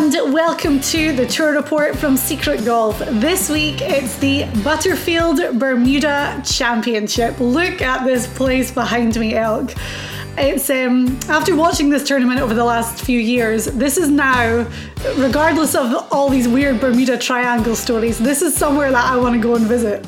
And 0.00 0.32
welcome 0.32 0.78
to 0.78 1.12
the 1.12 1.26
tour 1.26 1.52
report 1.52 1.98
from 1.98 2.16
Secret 2.16 2.64
Golf. 2.64 3.00
This 3.00 3.50
week 3.50 3.80
it's 3.80 4.16
the 4.18 4.44
Butterfield 4.62 5.58
Bermuda 5.58 6.40
Championship. 6.46 7.40
Look 7.40 7.82
at 7.82 8.04
this 8.04 8.28
place 8.28 8.70
behind 8.70 9.18
me, 9.18 9.34
Elk. 9.34 9.74
It's 10.36 10.70
um, 10.70 11.18
after 11.28 11.56
watching 11.56 11.90
this 11.90 12.06
tournament 12.06 12.40
over 12.40 12.54
the 12.54 12.62
last 12.62 13.04
few 13.04 13.18
years, 13.18 13.64
this 13.64 13.96
is 13.96 14.08
now, 14.08 14.70
regardless 15.16 15.74
of 15.74 16.06
all 16.12 16.28
these 16.28 16.46
weird 16.46 16.78
Bermuda 16.78 17.18
Triangle 17.18 17.74
stories, 17.74 18.20
this 18.20 18.40
is 18.40 18.56
somewhere 18.56 18.92
that 18.92 19.04
I 19.04 19.16
want 19.16 19.34
to 19.34 19.40
go 19.40 19.56
and 19.56 19.66
visit. 19.66 20.06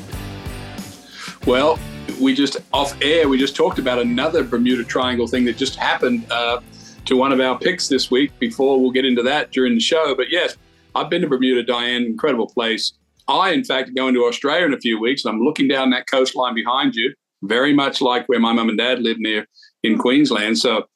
Well, 1.45 1.77
we 2.17 2.33
just 2.33 2.55
off 2.71 2.95
air, 3.01 3.27
we 3.27 3.37
just 3.37 3.57
talked 3.57 3.77
about 3.77 3.99
another 3.99 4.45
Bermuda 4.45 4.85
Triangle 4.85 5.27
thing 5.27 5.43
that 5.43 5.57
just 5.57 5.75
happened 5.75 6.31
uh, 6.31 6.61
to 7.05 7.15
one 7.15 7.31
of 7.31 7.39
our 7.39 7.57
picks 7.57 7.87
this 7.87 8.11
week. 8.11 8.37
Before 8.39 8.79
we'll 8.79 8.91
get 8.91 9.05
into 9.05 9.23
that 9.23 9.51
during 9.51 9.73
the 9.73 9.79
show, 9.79 10.15
but 10.15 10.29
yes, 10.29 10.57
I've 10.95 11.09
been 11.09 11.21
to 11.21 11.27
Bermuda, 11.27 11.63
Diane, 11.63 12.03
incredible 12.03 12.47
place. 12.47 12.93
I, 13.27 13.51
in 13.51 13.63
fact, 13.63 13.95
going 13.95 14.13
to 14.15 14.25
Australia 14.25 14.65
in 14.65 14.73
a 14.73 14.79
few 14.79 14.99
weeks, 14.99 15.23
and 15.23 15.33
I'm 15.33 15.41
looking 15.41 15.67
down 15.67 15.89
that 15.91 16.09
coastline 16.09 16.53
behind 16.53 16.95
you, 16.95 17.13
very 17.43 17.73
much 17.73 18.01
like 18.01 18.27
where 18.27 18.39
my 18.39 18.53
mum 18.53 18.69
and 18.69 18.77
dad 18.77 19.01
live 19.01 19.19
near 19.19 19.47
in 19.83 19.97
Queensland. 19.97 20.57
So 20.57 20.87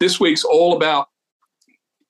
this 0.00 0.18
week's 0.18 0.44
all 0.44 0.76
about 0.76 1.08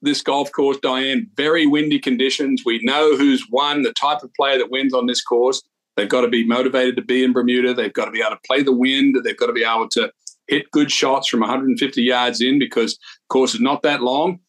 this 0.01 0.23
golf 0.23 0.53
course, 0.53 0.79
Diane. 0.81 1.29
Very 1.37 1.67
windy 1.67 1.99
conditions. 1.99 2.63
We 2.65 2.81
know 2.85 3.17
who's 3.17 3.45
won, 3.51 3.83
the 3.83 3.93
type 3.93 4.23
of 4.23 4.33
player 4.35 4.59
that 4.59 4.71
wins 4.71 4.95
on 4.95 5.07
this 5.07 5.23
course. 5.23 5.63
They've 5.97 6.09
got 6.09 6.21
to 6.21 6.29
be 6.29 6.47
motivated 6.47 6.95
to 6.97 7.03
be 7.03 7.25
in 7.25 7.33
Bermuda. 7.33 7.75
They've 7.75 7.93
got 7.93 8.05
to 8.05 8.13
be 8.13 8.21
able 8.21 8.37
to 8.37 8.41
play 8.47 8.63
the 8.63 8.73
wind. 8.73 9.17
They've 9.25 9.37
got 9.37 9.47
to 9.47 9.53
be 9.53 9.65
able 9.65 9.89
to 9.89 10.13
hit 10.49 10.71
good 10.71 10.91
shots 10.91 11.29
from 11.29 11.41
150 11.41 12.03
yards 12.03 12.41
in 12.41 12.59
because 12.59 12.95
the 12.95 13.29
course 13.29 13.55
is 13.55 13.61
not 13.61 13.83
that 13.83 14.03
long. 14.03 14.41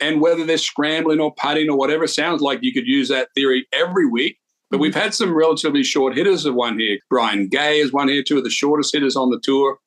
And 0.00 0.20
whether 0.20 0.44
they're 0.44 0.58
scrambling 0.58 1.20
or 1.20 1.32
putting 1.34 1.70
or 1.70 1.78
whatever, 1.78 2.06
sounds 2.06 2.40
like 2.40 2.58
you 2.62 2.72
could 2.72 2.86
use 2.86 3.08
that 3.08 3.28
theory 3.34 3.66
every 3.72 4.06
week. 4.06 4.38
But 4.70 4.80
we've 4.80 4.94
had 4.94 5.14
some 5.14 5.34
relatively 5.34 5.84
short 5.84 6.16
hitters 6.16 6.44
of 6.46 6.54
one 6.54 6.78
here. 6.78 6.98
Brian 7.10 7.46
Gay 7.46 7.78
is 7.78 7.92
one 7.92 8.08
here, 8.08 8.22
two 8.22 8.38
of 8.38 8.44
the 8.44 8.50
shortest 8.50 8.92
hitters 8.92 9.16
on 9.16 9.30
the 9.30 9.40
tour. 9.42 9.78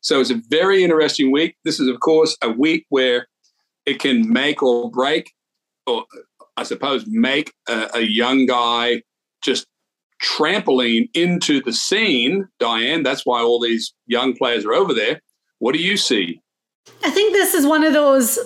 So 0.00 0.20
it's 0.20 0.30
a 0.30 0.42
very 0.48 0.82
interesting 0.82 1.30
week. 1.30 1.56
This 1.64 1.78
is, 1.78 1.88
of 1.88 2.00
course, 2.00 2.36
a 2.42 2.50
week 2.50 2.84
where 2.88 3.28
it 3.86 4.00
can 4.00 4.30
make 4.30 4.62
or 4.62 4.90
break, 4.90 5.32
or 5.86 6.04
I 6.56 6.64
suppose 6.64 7.04
make 7.06 7.52
a, 7.68 7.88
a 7.94 8.00
young 8.00 8.46
guy 8.46 9.02
just 9.44 9.66
trampoline 10.22 11.10
into 11.14 11.60
the 11.60 11.72
scene, 11.72 12.48
Diane. 12.58 13.02
That's 13.02 13.26
why 13.26 13.40
all 13.40 13.60
these 13.60 13.92
young 14.06 14.34
players 14.34 14.64
are 14.64 14.72
over 14.74 14.94
there. 14.94 15.20
What 15.58 15.74
do 15.74 15.80
you 15.80 15.96
see? 15.96 16.40
I 17.04 17.10
think 17.10 17.32
this 17.32 17.54
is 17.54 17.66
one 17.66 17.84
of 17.84 17.92
those 17.92 18.38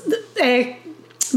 uh, 0.43 0.65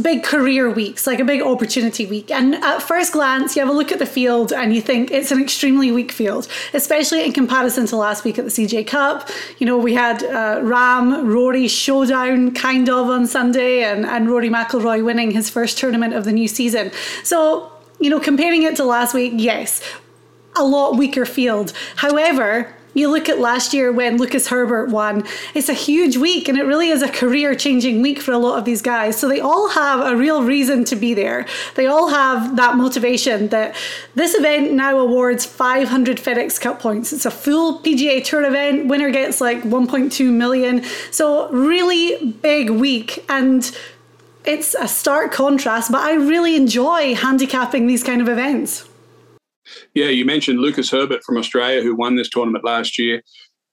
big 0.01 0.23
career 0.23 0.69
weeks, 0.69 1.07
like 1.07 1.19
a 1.19 1.25
big 1.25 1.41
opportunity 1.41 2.05
week. 2.05 2.31
And 2.31 2.55
at 2.55 2.81
first 2.81 3.13
glance, 3.13 3.55
you 3.55 3.61
have 3.61 3.69
a 3.69 3.77
look 3.77 3.91
at 3.91 3.99
the 3.99 4.05
field 4.05 4.51
and 4.51 4.73
you 4.73 4.81
think 4.81 5.11
it's 5.11 5.31
an 5.31 5.41
extremely 5.41 5.91
weak 5.91 6.11
field, 6.11 6.47
especially 6.73 7.25
in 7.25 7.33
comparison 7.33 7.85
to 7.87 7.95
last 7.95 8.23
week 8.23 8.37
at 8.37 8.45
the 8.45 8.51
CJ 8.51 8.87
Cup. 8.87 9.29
You 9.57 9.65
know, 9.65 9.77
we 9.77 9.93
had 9.93 10.23
uh, 10.23 10.59
Rahm, 10.61 11.27
Rory 11.27 11.67
showdown 11.67 12.53
kind 12.53 12.89
of 12.89 13.07
on 13.07 13.27
Sunday, 13.27 13.83
and, 13.83 14.05
and 14.05 14.29
Rory 14.29 14.49
McIlroy 14.49 15.03
winning 15.03 15.31
his 15.31 15.49
first 15.49 15.77
tournament 15.77 16.13
of 16.13 16.25
the 16.25 16.31
new 16.31 16.47
season. 16.47 16.91
So, 17.23 17.71
you 17.99 18.09
know, 18.09 18.19
comparing 18.19 18.63
it 18.63 18.75
to 18.77 18.83
last 18.83 19.13
week, 19.13 19.33
yes, 19.35 19.81
a 20.55 20.63
lot 20.63 20.97
weaker 20.97 21.25
field. 21.25 21.73
However, 21.97 22.73
you 22.93 23.09
look 23.09 23.29
at 23.29 23.39
last 23.39 23.73
year 23.73 23.91
when 23.91 24.17
Lucas 24.17 24.47
Herbert 24.47 24.89
won, 24.89 25.23
it's 25.53 25.69
a 25.69 25.73
huge 25.73 26.17
week 26.17 26.49
and 26.49 26.57
it 26.57 26.63
really 26.63 26.89
is 26.89 27.01
a 27.01 27.09
career 27.09 27.53
changing 27.53 28.01
week 28.01 28.19
for 28.19 28.31
a 28.31 28.37
lot 28.37 28.57
of 28.57 28.65
these 28.65 28.81
guys. 28.81 29.17
So 29.17 29.27
they 29.27 29.39
all 29.39 29.69
have 29.69 30.05
a 30.05 30.15
real 30.15 30.43
reason 30.43 30.83
to 30.85 30.95
be 30.95 31.13
there. 31.13 31.45
They 31.75 31.85
all 31.85 32.09
have 32.09 32.55
that 32.55 32.75
motivation 32.75 33.49
that 33.49 33.75
this 34.15 34.33
event 34.33 34.71
now 34.73 34.97
awards 34.97 35.45
500 35.45 36.17
FedEx 36.17 36.59
Cup 36.59 36.79
points. 36.79 37.13
It's 37.13 37.25
a 37.25 37.31
full 37.31 37.79
PGA 37.79 38.23
Tour 38.23 38.43
event. 38.43 38.87
Winner 38.87 39.11
gets 39.11 39.39
like 39.39 39.61
1.2 39.61 40.31
million. 40.31 40.83
So, 41.11 41.49
really 41.51 42.31
big 42.31 42.69
week. 42.71 43.23
And 43.29 43.69
it's 44.45 44.73
a 44.73 44.87
stark 44.87 45.31
contrast, 45.31 45.91
but 45.91 46.01
I 46.01 46.13
really 46.13 46.55
enjoy 46.55 47.13
handicapping 47.13 47.85
these 47.85 48.03
kind 48.03 48.21
of 48.21 48.27
events. 48.27 48.88
Yeah, 49.93 50.07
you 50.07 50.25
mentioned 50.25 50.59
Lucas 50.59 50.91
Herbert 50.91 51.23
from 51.23 51.37
Australia 51.37 51.81
who 51.81 51.95
won 51.95 52.15
this 52.15 52.29
tournament 52.29 52.63
last 52.63 52.97
year. 52.97 53.21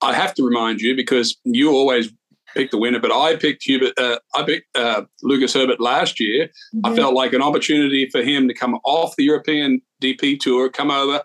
I 0.02 0.12
have 0.12 0.34
to 0.34 0.44
remind 0.44 0.80
you 0.80 0.94
because 0.94 1.36
you 1.44 1.70
always 1.70 2.12
pick 2.54 2.70
the 2.70 2.78
winner, 2.78 2.98
but 2.98 3.12
I 3.12 3.36
picked 3.36 3.64
Hubert. 3.64 3.92
Uh, 3.98 4.18
I 4.34 4.42
picked 4.42 4.76
uh, 4.76 5.02
Lucas 5.22 5.54
Herbert 5.54 5.80
last 5.80 6.18
year. 6.18 6.48
I 6.84 6.94
felt 6.94 7.14
like 7.14 7.32
an 7.32 7.42
opportunity 7.42 8.08
for 8.10 8.22
him 8.22 8.48
to 8.48 8.54
come 8.54 8.78
off 8.84 9.14
the 9.16 9.24
European 9.24 9.80
DP 10.02 10.38
tour, 10.40 10.70
come 10.70 10.90
over, 10.90 11.22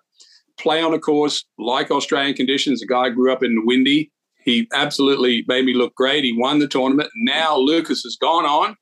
play 0.60 0.82
on 0.82 0.94
a 0.94 1.00
course 1.00 1.46
like 1.58 1.90
Australian 1.90 2.36
conditions. 2.36 2.82
The 2.82 2.88
guy 2.88 3.10
grew 3.10 3.32
up 3.32 3.44
in 3.44 3.66
Windy. 3.66 4.12
He 4.44 4.68
absolutely 4.74 5.46
made 5.48 5.66
me 5.66 5.74
look 5.74 5.96
great. 5.96 6.24
He 6.24 6.38
won 6.38 6.60
the 6.60 6.68
tournament. 6.68 7.10
Now 7.16 7.58
Lucas 7.58 8.02
has 8.04 8.18
gone 8.20 8.46
on 8.46 8.76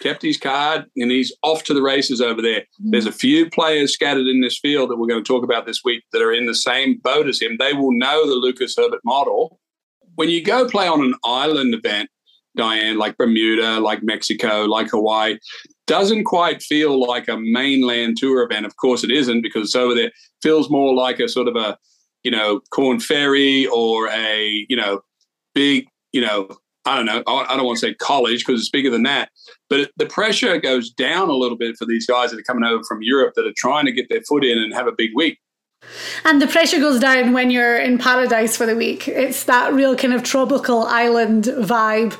kept 0.00 0.22
his 0.22 0.38
card, 0.38 0.86
and 0.96 1.10
he's 1.10 1.34
off 1.42 1.64
to 1.64 1.74
the 1.74 1.82
races 1.82 2.20
over 2.20 2.40
there. 2.40 2.60
Mm. 2.60 2.92
There's 2.92 3.06
a 3.06 3.12
few 3.12 3.50
players 3.50 3.92
scattered 3.92 4.26
in 4.26 4.40
this 4.40 4.58
field 4.58 4.90
that 4.90 4.96
we're 4.96 5.06
going 5.06 5.22
to 5.22 5.26
talk 5.26 5.44
about 5.44 5.66
this 5.66 5.82
week 5.84 6.04
that 6.12 6.22
are 6.22 6.32
in 6.32 6.46
the 6.46 6.54
same 6.54 6.98
boat 6.98 7.28
as 7.28 7.40
him. 7.40 7.56
They 7.58 7.72
will 7.72 7.92
know 7.92 8.26
the 8.26 8.34
Lucas 8.34 8.74
Herbert 8.76 9.00
model. 9.04 9.60
When 10.14 10.30
you 10.30 10.42
go 10.42 10.68
play 10.68 10.88
on 10.88 11.02
an 11.02 11.14
island 11.24 11.74
event, 11.74 12.08
Diane, 12.56 12.96
like 12.96 13.18
Bermuda, 13.18 13.80
like 13.80 14.02
Mexico, 14.02 14.62
like 14.62 14.88
Hawaii, 14.90 15.38
doesn't 15.86 16.24
quite 16.24 16.62
feel 16.62 17.06
like 17.06 17.28
a 17.28 17.36
mainland 17.36 18.16
tour 18.16 18.42
event. 18.42 18.66
Of 18.66 18.76
course, 18.76 19.04
it 19.04 19.10
isn't 19.10 19.42
because 19.42 19.64
it's 19.64 19.76
over 19.76 19.94
there. 19.94 20.10
Feels 20.42 20.70
more 20.70 20.94
like 20.94 21.20
a 21.20 21.28
sort 21.28 21.48
of 21.48 21.56
a, 21.56 21.76
you 22.24 22.30
know, 22.30 22.60
Corn 22.70 22.98
Ferry 22.98 23.66
or 23.66 24.08
a, 24.08 24.66
you 24.68 24.76
know, 24.76 25.02
big, 25.54 25.86
you 26.12 26.22
know, 26.22 26.48
I 26.86 26.96
don't 26.96 27.06
know. 27.06 27.22
I 27.26 27.56
don't 27.56 27.66
want 27.66 27.78
to 27.80 27.86
say 27.86 27.94
college 27.94 28.46
because 28.46 28.60
it's 28.60 28.70
bigger 28.70 28.90
than 28.90 29.02
that. 29.02 29.30
But 29.68 29.90
the 29.96 30.06
pressure 30.06 30.58
goes 30.58 30.90
down 30.90 31.28
a 31.28 31.34
little 31.34 31.58
bit 31.58 31.76
for 31.76 31.84
these 31.84 32.06
guys 32.06 32.30
that 32.30 32.38
are 32.38 32.44
coming 32.44 32.64
over 32.64 32.84
from 32.84 33.02
Europe 33.02 33.34
that 33.34 33.46
are 33.46 33.54
trying 33.56 33.86
to 33.86 33.92
get 33.92 34.08
their 34.08 34.22
foot 34.22 34.44
in 34.44 34.56
and 34.58 34.72
have 34.72 34.86
a 34.86 34.92
big 34.92 35.10
week. 35.14 35.38
And 36.24 36.40
the 36.40 36.46
pressure 36.46 36.78
goes 36.78 37.00
down 37.00 37.32
when 37.32 37.50
you're 37.50 37.76
in 37.76 37.98
paradise 37.98 38.56
for 38.56 38.66
the 38.66 38.76
week. 38.76 39.08
It's 39.08 39.44
that 39.44 39.72
real 39.72 39.96
kind 39.96 40.14
of 40.14 40.22
tropical 40.22 40.84
island 40.84 41.44
vibe. 41.44 42.16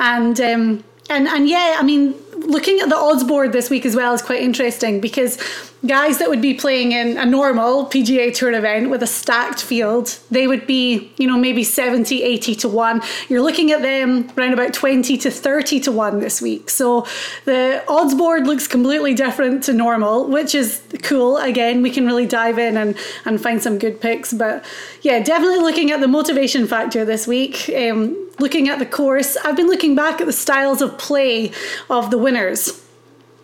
And 0.00 0.40
um, 0.40 0.84
and 1.08 1.28
and 1.28 1.48
yeah, 1.48 1.76
I 1.78 1.82
mean, 1.82 2.14
looking 2.46 2.80
at 2.80 2.88
the 2.88 2.96
odds 2.96 3.24
board 3.24 3.52
this 3.52 3.70
week 3.70 3.84
as 3.84 3.96
well 3.96 4.14
is 4.14 4.22
quite 4.22 4.40
interesting 4.40 5.00
because 5.00 5.38
guys 5.86 6.18
that 6.18 6.28
would 6.28 6.40
be 6.40 6.54
playing 6.54 6.92
in 6.92 7.16
a 7.16 7.24
normal 7.24 7.86
PGA 7.86 8.34
Tour 8.34 8.52
event 8.52 8.90
with 8.90 9.02
a 9.02 9.06
stacked 9.06 9.62
field, 9.62 10.18
they 10.30 10.46
would 10.46 10.66
be, 10.66 11.12
you 11.18 11.26
know, 11.26 11.36
maybe 11.36 11.62
70, 11.62 12.22
80 12.22 12.54
to 12.56 12.68
1. 12.68 13.02
You're 13.28 13.42
looking 13.42 13.72
at 13.72 13.82
them 13.82 14.30
around 14.36 14.52
about 14.52 14.72
20 14.72 15.16
to 15.18 15.30
30 15.30 15.80
to 15.80 15.92
1 15.92 16.20
this 16.20 16.40
week. 16.40 16.70
So 16.70 17.06
the 17.44 17.84
odds 17.88 18.14
board 18.14 18.46
looks 18.46 18.66
completely 18.66 19.14
different 19.14 19.64
to 19.64 19.72
normal, 19.72 20.26
which 20.26 20.54
is 20.54 20.82
cool. 21.02 21.36
Again, 21.36 21.82
we 21.82 21.90
can 21.90 22.06
really 22.06 22.26
dive 22.26 22.58
in 22.58 22.76
and, 22.76 22.96
and 23.24 23.40
find 23.40 23.62
some 23.62 23.78
good 23.78 24.00
picks. 24.00 24.32
But 24.32 24.64
yeah, 25.02 25.22
definitely 25.22 25.60
looking 25.60 25.90
at 25.90 26.00
the 26.00 26.08
motivation 26.08 26.66
factor 26.66 27.04
this 27.04 27.26
week. 27.26 27.70
Um, 27.76 28.25
looking 28.38 28.68
at 28.68 28.78
the 28.78 28.86
course, 28.86 29.36
I've 29.36 29.56
been 29.56 29.68
looking 29.68 29.94
back 29.94 30.20
at 30.20 30.26
the 30.26 30.32
styles 30.32 30.82
of 30.82 30.98
play 30.98 31.52
of 31.88 32.10
the 32.10 32.18
winners. 32.18 32.82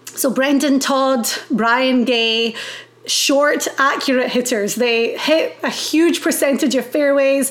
So 0.07 0.31
Brendan 0.31 0.79
Todd, 0.79 1.27
Brian 1.51 2.05
Gay, 2.05 2.55
short, 3.07 3.67
accurate 3.79 4.31
hitters. 4.31 4.75
They 4.75 5.17
hit 5.17 5.57
a 5.63 5.71
huge 5.71 6.23
percentage 6.23 6.75
of 6.75 6.87
fairways. 6.87 7.51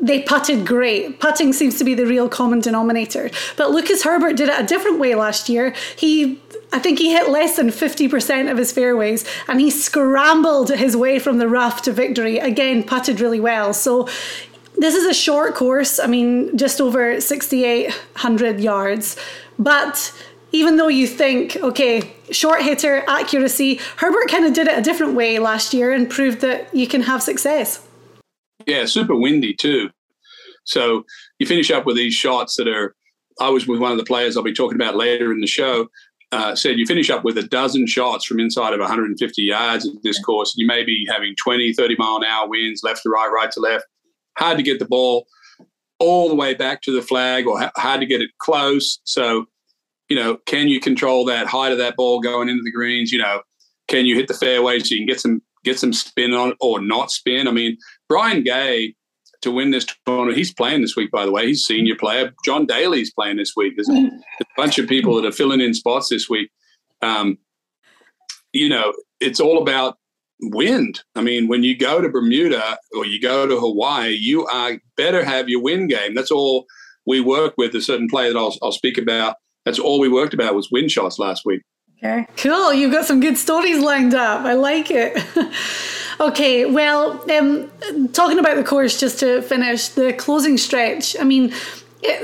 They 0.00 0.22
putted 0.22 0.66
great. 0.66 1.20
Putting 1.20 1.52
seems 1.52 1.78
to 1.78 1.84
be 1.84 1.94
the 1.94 2.06
real 2.06 2.28
common 2.28 2.60
denominator. 2.60 3.30
But 3.56 3.70
Lucas 3.70 4.02
Herbert 4.02 4.36
did 4.36 4.48
it 4.48 4.60
a 4.60 4.66
different 4.66 4.98
way 4.98 5.14
last 5.14 5.48
year. 5.48 5.74
He 5.96 6.40
I 6.74 6.78
think 6.78 6.98
he 6.98 7.12
hit 7.12 7.28
less 7.28 7.56
than 7.56 7.68
50% 7.68 8.50
of 8.50 8.56
his 8.56 8.72
fairways 8.72 9.26
and 9.46 9.60
he 9.60 9.70
scrambled 9.70 10.70
his 10.70 10.96
way 10.96 11.18
from 11.18 11.36
the 11.36 11.46
rough 11.46 11.82
to 11.82 11.92
victory. 11.92 12.38
Again, 12.38 12.82
putted 12.82 13.20
really 13.20 13.40
well. 13.40 13.74
So 13.74 14.08
this 14.76 14.94
is 14.94 15.06
a 15.06 15.14
short 15.14 15.54
course. 15.54 16.00
I 16.00 16.06
mean, 16.06 16.56
just 16.56 16.80
over 16.80 17.20
6,800 17.20 18.60
yards. 18.60 19.16
But 19.58 20.12
even 20.52 20.76
though 20.76 20.88
you 20.88 21.06
think, 21.06 21.56
okay, 21.56 22.12
short 22.30 22.62
hitter, 22.62 23.04
accuracy, 23.08 23.80
Herbert 23.96 24.28
kind 24.28 24.44
of 24.44 24.52
did 24.52 24.68
it 24.68 24.78
a 24.78 24.82
different 24.82 25.14
way 25.14 25.38
last 25.38 25.74
year 25.74 25.92
and 25.92 26.08
proved 26.08 26.40
that 26.40 26.74
you 26.74 26.86
can 26.86 27.02
have 27.02 27.22
success. 27.22 27.86
Yeah, 28.66 28.84
super 28.84 29.16
windy 29.16 29.54
too. 29.54 29.90
So 30.64 31.04
you 31.38 31.46
finish 31.46 31.70
up 31.70 31.86
with 31.86 31.96
these 31.96 32.14
shots 32.14 32.56
that 32.56 32.68
are. 32.68 32.94
I 33.40 33.48
was 33.48 33.66
with 33.66 33.80
one 33.80 33.92
of 33.92 33.98
the 33.98 34.04
players 34.04 34.36
I'll 34.36 34.42
be 34.42 34.52
talking 34.52 34.76
about 34.76 34.94
later 34.94 35.32
in 35.32 35.40
the 35.40 35.46
show. 35.46 35.88
Uh, 36.32 36.54
said 36.54 36.78
you 36.78 36.86
finish 36.86 37.10
up 37.10 37.24
with 37.24 37.36
a 37.36 37.42
dozen 37.42 37.86
shots 37.86 38.24
from 38.24 38.40
inside 38.40 38.72
of 38.72 38.80
150 38.80 39.42
yards 39.42 39.86
at 39.86 39.94
this 40.02 40.22
course. 40.22 40.54
You 40.56 40.66
may 40.66 40.84
be 40.84 41.06
having 41.10 41.34
20, 41.36 41.72
30 41.72 41.96
mile 41.98 42.16
an 42.16 42.24
hour 42.24 42.48
winds, 42.48 42.82
left 42.82 43.02
to 43.02 43.10
right, 43.10 43.28
right 43.28 43.50
to 43.52 43.60
left. 43.60 43.84
Hard 44.38 44.56
to 44.58 44.62
get 44.62 44.78
the 44.78 44.86
ball 44.86 45.26
all 45.98 46.28
the 46.28 46.34
way 46.34 46.54
back 46.54 46.82
to 46.82 46.92
the 46.92 47.02
flag 47.02 47.46
or 47.46 47.70
hard 47.76 48.00
to 48.00 48.06
get 48.06 48.20
it 48.20 48.30
close. 48.38 49.00
So 49.04 49.46
you 50.12 50.16
know, 50.16 50.36
can 50.44 50.68
you 50.68 50.78
control 50.78 51.24
that 51.24 51.46
height 51.46 51.72
of 51.72 51.78
that 51.78 51.96
ball 51.96 52.20
going 52.20 52.50
into 52.50 52.62
the 52.62 52.70
greens? 52.70 53.12
You 53.12 53.18
know, 53.18 53.40
can 53.88 54.04
you 54.04 54.14
hit 54.14 54.28
the 54.28 54.34
fairway 54.34 54.78
so 54.78 54.94
you 54.94 54.98
can 54.98 55.06
get 55.06 55.20
some 55.20 55.40
get 55.64 55.78
some 55.78 55.94
spin 55.94 56.34
on 56.34 56.50
it 56.50 56.56
or 56.60 56.82
not 56.82 57.10
spin? 57.10 57.48
I 57.48 57.50
mean, 57.50 57.78
Brian 58.10 58.42
Gay 58.42 58.94
to 59.40 59.50
win 59.50 59.70
this 59.70 59.86
tournament, 60.06 60.36
he's 60.36 60.52
playing 60.52 60.82
this 60.82 60.96
week, 60.96 61.10
by 61.10 61.24
the 61.24 61.32
way. 61.32 61.46
He's 61.46 61.64
senior 61.64 61.96
player. 61.96 62.32
John 62.44 62.66
Daly's 62.66 63.10
playing 63.12 63.38
this 63.38 63.54
week. 63.56 63.72
There's 63.76 63.88
a 63.88 64.10
bunch 64.56 64.78
of 64.78 64.86
people 64.86 65.16
that 65.16 65.26
are 65.26 65.32
filling 65.32 65.62
in 65.62 65.72
spots 65.72 66.10
this 66.10 66.28
week. 66.28 66.50
Um, 67.00 67.38
you 68.52 68.68
know, 68.68 68.92
it's 69.18 69.40
all 69.40 69.62
about 69.62 69.96
wind. 70.42 71.00
I 71.14 71.22
mean, 71.22 71.48
when 71.48 71.62
you 71.62 71.76
go 71.76 72.00
to 72.00 72.08
Bermuda 72.08 72.78
or 72.96 73.06
you 73.06 73.20
go 73.20 73.46
to 73.46 73.58
Hawaii, 73.58 74.10
you 74.10 74.46
are 74.46 74.78
better 74.96 75.24
have 75.24 75.48
your 75.48 75.62
wind 75.62 75.90
game. 75.90 76.14
That's 76.14 76.30
all 76.30 76.66
we 77.06 77.20
work 77.20 77.54
with. 77.56 77.74
A 77.74 77.80
certain 77.80 78.08
player 78.08 78.32
that 78.32 78.38
I'll, 78.38 78.56
I'll 78.62 78.72
speak 78.72 78.98
about 78.98 79.36
that's 79.64 79.78
all 79.78 80.00
we 80.00 80.08
worked 80.08 80.34
about 80.34 80.54
was 80.54 80.70
wind 80.70 80.90
shots 80.90 81.18
last 81.18 81.44
week. 81.44 81.62
Okay, 81.98 82.26
cool. 82.36 82.74
You've 82.74 82.92
got 82.92 83.04
some 83.04 83.20
good 83.20 83.38
stories 83.38 83.78
lined 83.78 84.14
up. 84.14 84.44
I 84.44 84.54
like 84.54 84.90
it. 84.90 85.24
okay, 86.20 86.64
well, 86.64 87.22
um, 87.30 87.70
talking 88.08 88.40
about 88.40 88.56
the 88.56 88.64
course 88.64 88.98
just 88.98 89.20
to 89.20 89.40
finish 89.42 89.88
the 89.88 90.12
closing 90.12 90.58
stretch. 90.58 91.16
I 91.20 91.22
mean, 91.22 91.52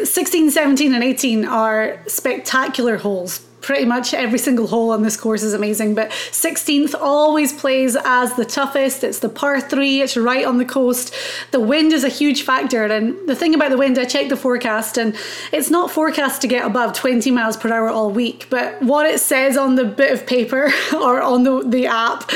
16, 0.03 0.51
17, 0.51 0.95
and 0.95 1.05
18 1.05 1.45
are 1.45 2.01
spectacular 2.09 2.97
holes 2.97 3.48
pretty 3.61 3.85
much 3.85 4.15
every 4.15 4.39
single 4.39 4.67
hole 4.67 4.91
on 4.91 5.03
this 5.03 5.17
course 5.17 5.43
is 5.43 5.55
amazing. 5.55 5.95
But 5.95 6.11
16th 6.11 6.95
always 6.95 7.53
plays 7.53 7.97
as 8.05 8.35
the 8.35 8.45
toughest. 8.45 9.05
It's 9.05 9.19
the 9.19 9.29
par 9.29 9.61
three, 9.61 10.01
it's 10.01 10.17
right 10.17 10.45
on 10.45 10.59
the 10.59 10.65
coast. 10.65 11.15
The 11.51 11.61
wind 11.61 11.93
is 11.93 12.05
a 12.05 12.09
huge 12.09 12.43
factor. 12.43 12.85
And 12.85 13.29
the 13.29 13.35
thing 13.35 13.55
about 13.55 13.71
the 13.71 13.79
wind, 13.79 13.99
I 13.99 14.05
checked 14.05 14.31
the 14.31 14.37
forecast 14.37 14.99
and 14.99 15.17
it's 15.53 15.71
not 15.71 15.91
forecast 15.91 16.41
to 16.43 16.49
get 16.49 16.65
above 16.65 16.93
20 16.93 17.31
miles 17.31 17.57
per 17.57 17.73
hour 17.73 17.89
all 17.89 18.11
week. 18.11 18.47
But 18.51 18.81
what 18.83 19.07
it 19.07 19.21
says 19.21 19.57
on 19.57 19.75
the 19.75 19.85
bit 19.85 20.13
of 20.13 20.27
paper 20.27 20.71
or 20.95 21.21
on 21.23 21.43
the, 21.43 21.63
the 21.63 21.87
app 21.87 22.31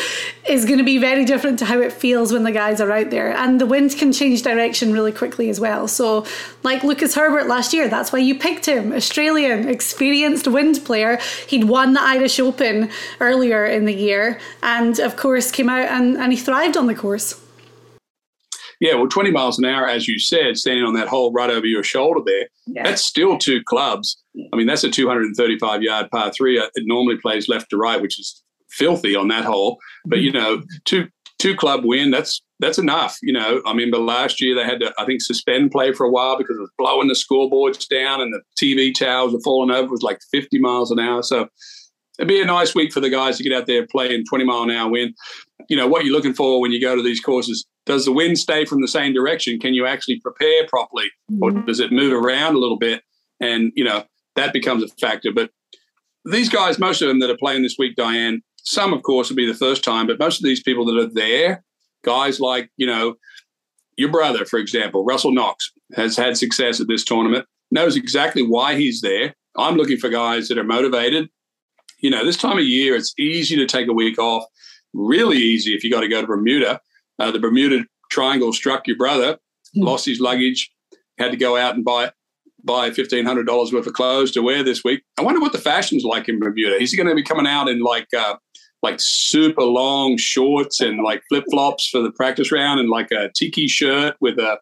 is 0.49 0.65
going 0.65 0.79
to 0.79 0.85
be 0.85 0.99
very 0.99 1.25
different 1.25 1.59
to 1.61 1.65
how 1.65 1.81
it 1.81 1.93
feels 1.93 2.33
when 2.33 2.43
the 2.43 2.51
guys 2.51 2.81
are 2.81 2.91
out 2.91 3.11
there. 3.11 3.33
And 3.37 3.61
the 3.61 3.67
wind 3.67 3.97
can 3.97 4.13
change 4.13 4.43
direction 4.43 4.93
really 4.93 5.13
quickly 5.13 5.49
as 5.49 5.61
well. 5.61 5.87
So, 5.87 6.27
like 6.63 6.83
Lucas 6.83 7.15
Herbert 7.15 7.47
last 7.47 7.73
year, 7.73 7.89
that's 7.89 8.13
why 8.13 8.19
you 8.19 8.39
picked 8.39 8.67
him. 8.67 8.93
Australian, 8.93 9.69
experienced 9.69 10.49
wind 10.49 10.85
player. 10.85 11.19
He'd 11.47 11.65
won 11.65 11.93
the 11.93 12.03
Irish 12.03 12.41
Open 12.41 12.91
earlier 13.21 13.65
in 13.65 13.85
the 13.85 13.95
year 13.95 14.41
and, 14.63 14.99
of 14.99 15.17
course, 15.17 15.51
came 15.51 15.69
out 15.69 15.89
and, 15.89 16.17
and 16.17 16.33
he 16.33 16.39
thrived 16.39 16.77
on 16.77 16.87
the 16.87 16.95
course. 16.95 17.41
Yeah, 18.81 18.97
well, 18.97 19.07
20 19.07 19.31
miles 19.31 19.61
an 19.61 19.65
hour, 19.65 19.87
as 19.87 20.09
you 20.09 20.19
said, 20.19 20.59
standing 20.59 20.85
on 20.85 20.95
that 20.95 21.07
hole 21.07 21.33
right 21.33 21.51
over 21.51 21.67
your 21.67 21.85
shoulder 21.85 22.21
there, 22.27 22.49
yeah. 22.67 22.83
that's 22.83 23.05
still 23.05 23.39
two 23.39 23.63
clubs. 23.63 24.21
I 24.53 24.57
mean, 24.57 24.67
that's 24.67 24.83
a 24.83 24.91
235 24.91 25.83
yard 25.85 26.11
par 26.11 26.33
three. 26.33 26.59
It 26.59 26.71
normally 26.79 27.17
plays 27.17 27.49
left 27.49 27.71
to 27.71 27.77
right, 27.77 28.03
which 28.03 28.19
is 28.19 28.43
filthy 28.73 29.15
on 29.15 29.29
that 29.29 29.45
hole. 29.45 29.79
But 30.07 30.21
you 30.21 30.33
know, 30.33 30.63
two 30.85 31.09
two 31.39 31.57
club 31.57 31.85
win, 31.85 32.11
that's 32.11 32.41
that's 32.61 32.79
enough. 32.79 33.19
You 33.23 33.33
know, 33.33 33.61
I 33.67 33.75
mean, 33.75 33.91
but 33.91 34.03
last 34.03 34.41
year 34.41 34.55
they 34.55 34.65
had 34.65 34.81
to, 34.81 34.93
I 34.99 35.05
think, 35.05 35.21
suspend 35.21 35.73
play 35.73 35.93
for 35.93 36.07
a 36.07 36.11
while 36.11 36.39
because 36.39 36.57
it 36.57 36.61
was 36.61 36.71
blowing 36.79 37.09
the 37.09 37.15
scoreboards 37.15 37.89
down 37.89 38.21
and 38.21 38.33
the 38.33 38.41
TV 38.61 38.95
towers 38.95 39.33
were 39.33 39.41
falling 39.41 39.71
over. 39.71 39.87
It 39.87 39.91
was 39.91 40.03
like 40.03 40.21
50 40.31 40.61
miles 40.61 40.93
an 40.93 41.01
hour. 41.01 41.23
So 41.25 41.49
it'd 42.19 42.29
be 42.29 42.41
a 42.41 42.47
nice 42.47 42.75
week 42.75 42.93
for 42.93 43.01
the 43.01 43.11
guys 43.11 43.37
to 43.37 43.43
get 43.43 43.53
out 43.53 43.67
there 43.67 43.87
playing 43.89 44.25
20 44.27 44.45
mile 44.45 44.63
an 44.63 44.71
hour 44.71 44.89
wind. 44.89 45.15
You 45.69 45.77
know, 45.77 45.89
what 45.89 46.05
you're 46.05 46.15
looking 46.15 46.35
for 46.35 46.61
when 46.61 46.71
you 46.71 46.81
go 46.81 46.95
to 46.95 47.03
these 47.03 47.21
courses, 47.21 47.67
does 47.85 48.05
the 48.05 48.13
wind 48.13 48.39
stay 48.39 48.65
from 48.65 48.81
the 48.81 48.89
same 48.89 49.13
direction? 49.13 49.59
Can 49.59 49.75
you 49.75 49.85
actually 49.85 50.21
prepare 50.21 50.67
properly? 50.69 51.11
Or 51.41 51.51
mm-hmm. 51.51 51.67
does 51.67 51.81
it 51.81 51.91
move 51.91 52.13
around 52.13 52.55
a 52.55 52.59
little 52.59 52.79
bit? 52.79 53.03
And, 53.41 53.73
you 53.75 53.83
know, 53.83 54.05
that 54.37 54.53
becomes 54.53 54.85
a 54.85 54.89
factor. 55.01 55.33
But 55.33 55.51
these 56.25 56.49
guys, 56.49 56.79
most 56.79 57.03
of 57.03 57.09
them 57.09 57.19
that 57.21 57.31
are 57.31 57.37
playing 57.37 57.63
this 57.63 57.77
week, 57.77 57.97
Diane, 57.97 58.43
some, 58.63 58.93
of 58.93 59.03
course, 59.03 59.29
will 59.29 59.37
be 59.37 59.47
the 59.47 59.55
first 59.55 59.85
time, 59.85 60.07
but 60.07 60.19
most 60.19 60.39
of 60.39 60.45
these 60.45 60.63
people 60.63 60.85
that 60.87 60.99
are 60.99 61.13
there, 61.13 61.65
guys 62.05 62.41
like, 62.41 62.71
you 62.77 62.87
know, 62.87 63.15
your 63.97 64.11
brother, 64.11 64.45
for 64.45 64.59
example, 64.59 65.05
Russell 65.05 65.33
Knox, 65.33 65.71
has 65.95 66.17
had 66.17 66.37
success 66.37 66.81
at 66.81 66.89
this 66.89 67.05
tournament, 67.05 67.47
knows 67.71 67.97
exactly 67.97 68.43
why 68.43 68.75
he's 68.77 69.01
there. 69.01 69.35
I'm 69.57 69.77
looking 69.77 69.99
for 69.99 70.09
guys 70.09 70.49
that 70.49 70.59
are 70.59 70.65
motivated. 70.65 71.29
You 71.99 72.11
know, 72.11 72.25
this 72.25 72.37
time 72.37 72.59
of 72.59 72.65
year, 72.65 72.97
it's 72.97 73.15
easy 73.19 73.57
to 73.57 73.67
take 73.67 73.89
a 73.89 73.93
week 73.93 74.19
off, 74.19 74.45
really 74.95 75.37
easy 75.37 75.75
if 75.75 75.85
you 75.85 75.91
got 75.91 76.01
to 76.01 76.09
go 76.09 76.21
to 76.21 76.27
Bermuda. 76.27 76.81
Uh, 77.19 77.31
the 77.31 77.39
Bermuda 77.39 77.85
Triangle 78.11 78.53
struck 78.53 78.87
your 78.87 78.97
brother, 78.97 79.35
mm. 79.77 79.85
lost 79.85 80.07
his 80.07 80.21
luggage, 80.21 80.73
had 81.19 81.31
to 81.31 81.37
go 81.37 81.57
out 81.57 81.75
and 81.75 81.85
buy 81.85 82.11
buy 82.65 82.91
fifteen 82.91 83.27
hundred 83.27 83.47
dollars 83.47 83.73
worth 83.73 83.87
of 83.87 83.93
clothes 83.93 84.31
to 84.33 84.41
wear 84.41 84.63
this 84.63 84.83
week. 84.85 85.03
I 85.19 85.23
wonder 85.23 85.41
what 85.41 85.53
the 85.53 85.59
fashion's 85.59 86.05
like 86.05 86.29
in 86.29 86.39
Bermuda. 86.39 86.81
Is 86.81 86.91
he 86.91 86.97
going 86.97 87.09
to 87.09 87.15
be 87.15 87.23
coming 87.23 87.47
out 87.47 87.69
in 87.69 87.81
like 87.81 88.09
uh, 88.17 88.37
like 88.83 88.97
super 88.99 89.63
long 89.63 90.17
shorts 90.17 90.81
and 90.81 91.03
like 91.03 91.23
flip 91.29 91.45
flops 91.51 91.89
for 91.89 92.01
the 92.01 92.11
practice 92.11 92.51
round 92.51 92.81
and 92.81 92.91
like 92.91 93.11
a 93.13 93.31
tiki 93.35 93.69
shirt 93.69 94.17
with 94.21 94.39
a 94.39 94.59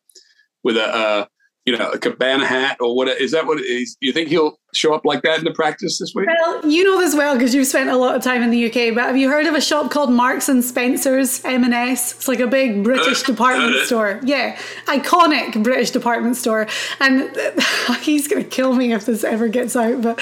with 0.62 0.77
a 0.77 0.95
uh, 0.95 1.25
you 1.65 1.77
know 1.77 1.91
a 1.91 1.99
cabana 1.99 2.47
hat 2.47 2.77
or 2.81 2.95
what 2.95 3.09
is 3.09 3.33
that 3.33 3.47
what 3.47 3.59
it 3.59 3.67
is? 3.67 3.97
You 4.00 4.12
think 4.12 4.29
he'll 4.29 4.60
show 4.73 4.95
up 4.95 5.05
like 5.05 5.23
that 5.23 5.39
in 5.39 5.45
the 5.45 5.53
practice 5.53 5.99
this 5.99 6.15
week? 6.15 6.27
Well, 6.27 6.67
you 6.67 6.85
know 6.85 6.99
this 6.99 7.15
well 7.15 7.35
because 7.35 7.55
you've 7.55 7.67
spent 7.67 7.91
a 7.91 7.97
lot 7.97 8.15
of 8.15 8.23
time 8.23 8.43
in 8.43 8.50
the 8.50 8.67
UK. 8.67 8.95
But 8.95 9.05
have 9.05 9.17
you 9.17 9.29
heard 9.29 9.47
of 9.47 9.55
a 9.55 9.61
shop 9.61 9.91
called 9.91 10.11
Marks 10.11 10.49
and 10.49 10.65
Spencers 10.65 11.45
M&S? 11.45 12.15
It's 12.15 12.29
like 12.29 12.41
a 12.41 12.47
big 12.47 12.85
British 12.85 13.23
department 13.23 13.87
store. 13.87 14.21
Yeah, 14.23 14.57
iconic 14.87 15.62
British 15.62 15.91
department 15.91 16.37
store. 16.37 16.67
And 17.00 17.37
he's 18.03 18.29
gonna 18.29 18.45
kill 18.45 18.75
me 18.75 18.93
if 18.93 19.07
this 19.07 19.25
ever 19.25 19.49
gets 19.49 19.77
out. 19.77 20.03
But 20.03 20.21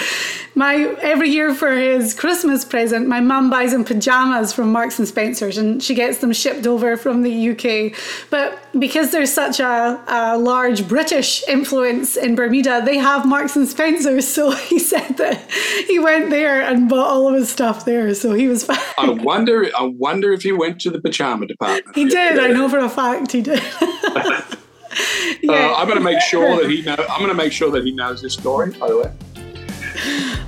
my 0.55 0.75
every 1.01 1.31
year 1.31 1.55
for 1.55 1.73
his 1.73 2.15
Christmas 2.15 2.65
present, 2.65 3.07
my 3.07 3.21
mum 3.21 3.51
buys 3.51 3.73
him 3.73 3.85
pajamas 3.85 4.53
from 4.53 4.73
Marks 4.73 4.99
and 4.99 5.07
Spencers, 5.07 5.59
and 5.59 5.83
she 5.83 5.95
gets 5.95 6.19
them 6.19 6.33
shipped 6.33 6.67
over 6.67 6.97
from 6.97 7.23
the 7.23 7.51
UK. 7.51 7.99
But 8.31 8.59
because 8.79 9.11
there's 9.11 9.33
such 9.33 9.61
a, 9.61 10.01
a 10.09 10.39
large 10.39 10.89
British 10.89 11.47
influence 11.49 12.17
in 12.17 12.35
Bermuda, 12.35 12.83
they 12.85 12.97
have 12.99 13.27
Marks 13.27 13.57
and 13.57 13.69
Spencers 13.69 14.27
So 14.39 14.51
he 14.71 14.79
said 14.79 15.17
that 15.17 15.51
he 15.89 15.99
went 15.99 16.31
there 16.31 16.63
and 16.63 16.89
bought 16.89 17.09
all 17.09 17.27
of 17.27 17.35
his 17.35 17.51
stuff 17.51 17.85
there. 17.85 18.15
So 18.15 18.35
he 18.35 18.47
was 18.47 18.63
fine. 18.63 18.79
I 18.97 19.11
wonder. 19.11 19.69
I 19.77 19.83
wonder 19.83 20.33
if 20.33 20.45
he 20.45 20.53
went 20.53 20.81
to 20.83 20.91
the 20.91 21.01
pajama 21.01 21.49
department. 21.49 21.97
He 21.97 22.05
did. 22.05 22.39
I 22.39 22.47
know 22.47 22.69
for 22.69 22.79
a 22.79 22.89
fact 22.89 23.33
he 23.33 23.43
did. 23.43 23.61
yeah. 25.43 25.71
uh, 25.73 25.75
I'm 25.77 25.89
going 25.89 25.99
to 25.99 26.05
make 26.05 26.21
sure 26.21 26.63
that 26.63 26.71
he 26.71 26.83
know. 26.83 26.95
I'm 27.11 27.19
going 27.19 27.31
to 27.31 27.35
make 27.35 27.53
sure 27.53 27.73
that 27.73 27.85
he 27.85 27.91
knows 27.91 28.23
this 28.23 28.35
story. 28.35 28.71
By 28.79 28.87
the 28.87 28.99
way. 28.99 29.13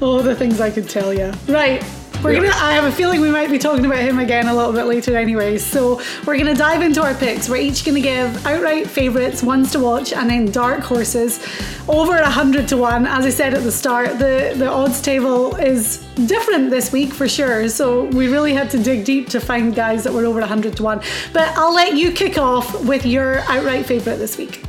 All 0.00 0.22
the 0.22 0.36
things 0.36 0.60
I 0.60 0.70
could 0.70 0.88
tell 0.88 1.12
you. 1.12 1.32
Right. 1.48 1.84
We're 2.22 2.34
gonna. 2.34 2.48
I 2.48 2.72
have 2.72 2.84
a 2.84 2.92
feeling 2.92 3.22
we 3.22 3.30
might 3.30 3.50
be 3.50 3.56
talking 3.56 3.86
about 3.86 4.00
him 4.00 4.18
again 4.18 4.46
a 4.46 4.54
little 4.54 4.74
bit 4.74 4.84
later, 4.84 5.16
anyways. 5.16 5.64
So 5.64 6.02
we're 6.26 6.36
gonna 6.36 6.54
dive 6.54 6.82
into 6.82 7.02
our 7.02 7.14
picks. 7.14 7.48
We're 7.48 7.56
each 7.56 7.82
gonna 7.82 8.02
give 8.02 8.46
outright 8.46 8.86
favourites, 8.88 9.42
ones 9.42 9.72
to 9.72 9.78
watch, 9.78 10.12
and 10.12 10.28
then 10.28 10.50
dark 10.50 10.80
horses. 10.80 11.40
Over 11.88 12.18
a 12.18 12.28
hundred 12.28 12.68
to 12.68 12.76
one. 12.76 13.06
As 13.06 13.24
I 13.24 13.30
said 13.30 13.54
at 13.54 13.62
the 13.62 13.72
start, 13.72 14.18
the 14.18 14.52
the 14.54 14.68
odds 14.68 15.00
table 15.00 15.56
is 15.56 16.06
different 16.26 16.68
this 16.68 16.92
week 16.92 17.14
for 17.14 17.26
sure. 17.26 17.70
So 17.70 18.04
we 18.04 18.28
really 18.28 18.52
had 18.52 18.70
to 18.72 18.78
dig 18.78 19.06
deep 19.06 19.30
to 19.30 19.40
find 19.40 19.74
guys 19.74 20.04
that 20.04 20.12
were 20.12 20.26
over 20.26 20.40
a 20.40 20.46
hundred 20.46 20.76
to 20.76 20.82
one. 20.82 21.00
But 21.32 21.56
I'll 21.56 21.74
let 21.74 21.96
you 21.96 22.12
kick 22.12 22.36
off 22.36 22.84
with 22.84 23.06
your 23.06 23.38
outright 23.48 23.86
favourite 23.86 24.16
this 24.16 24.36
week. 24.36 24.62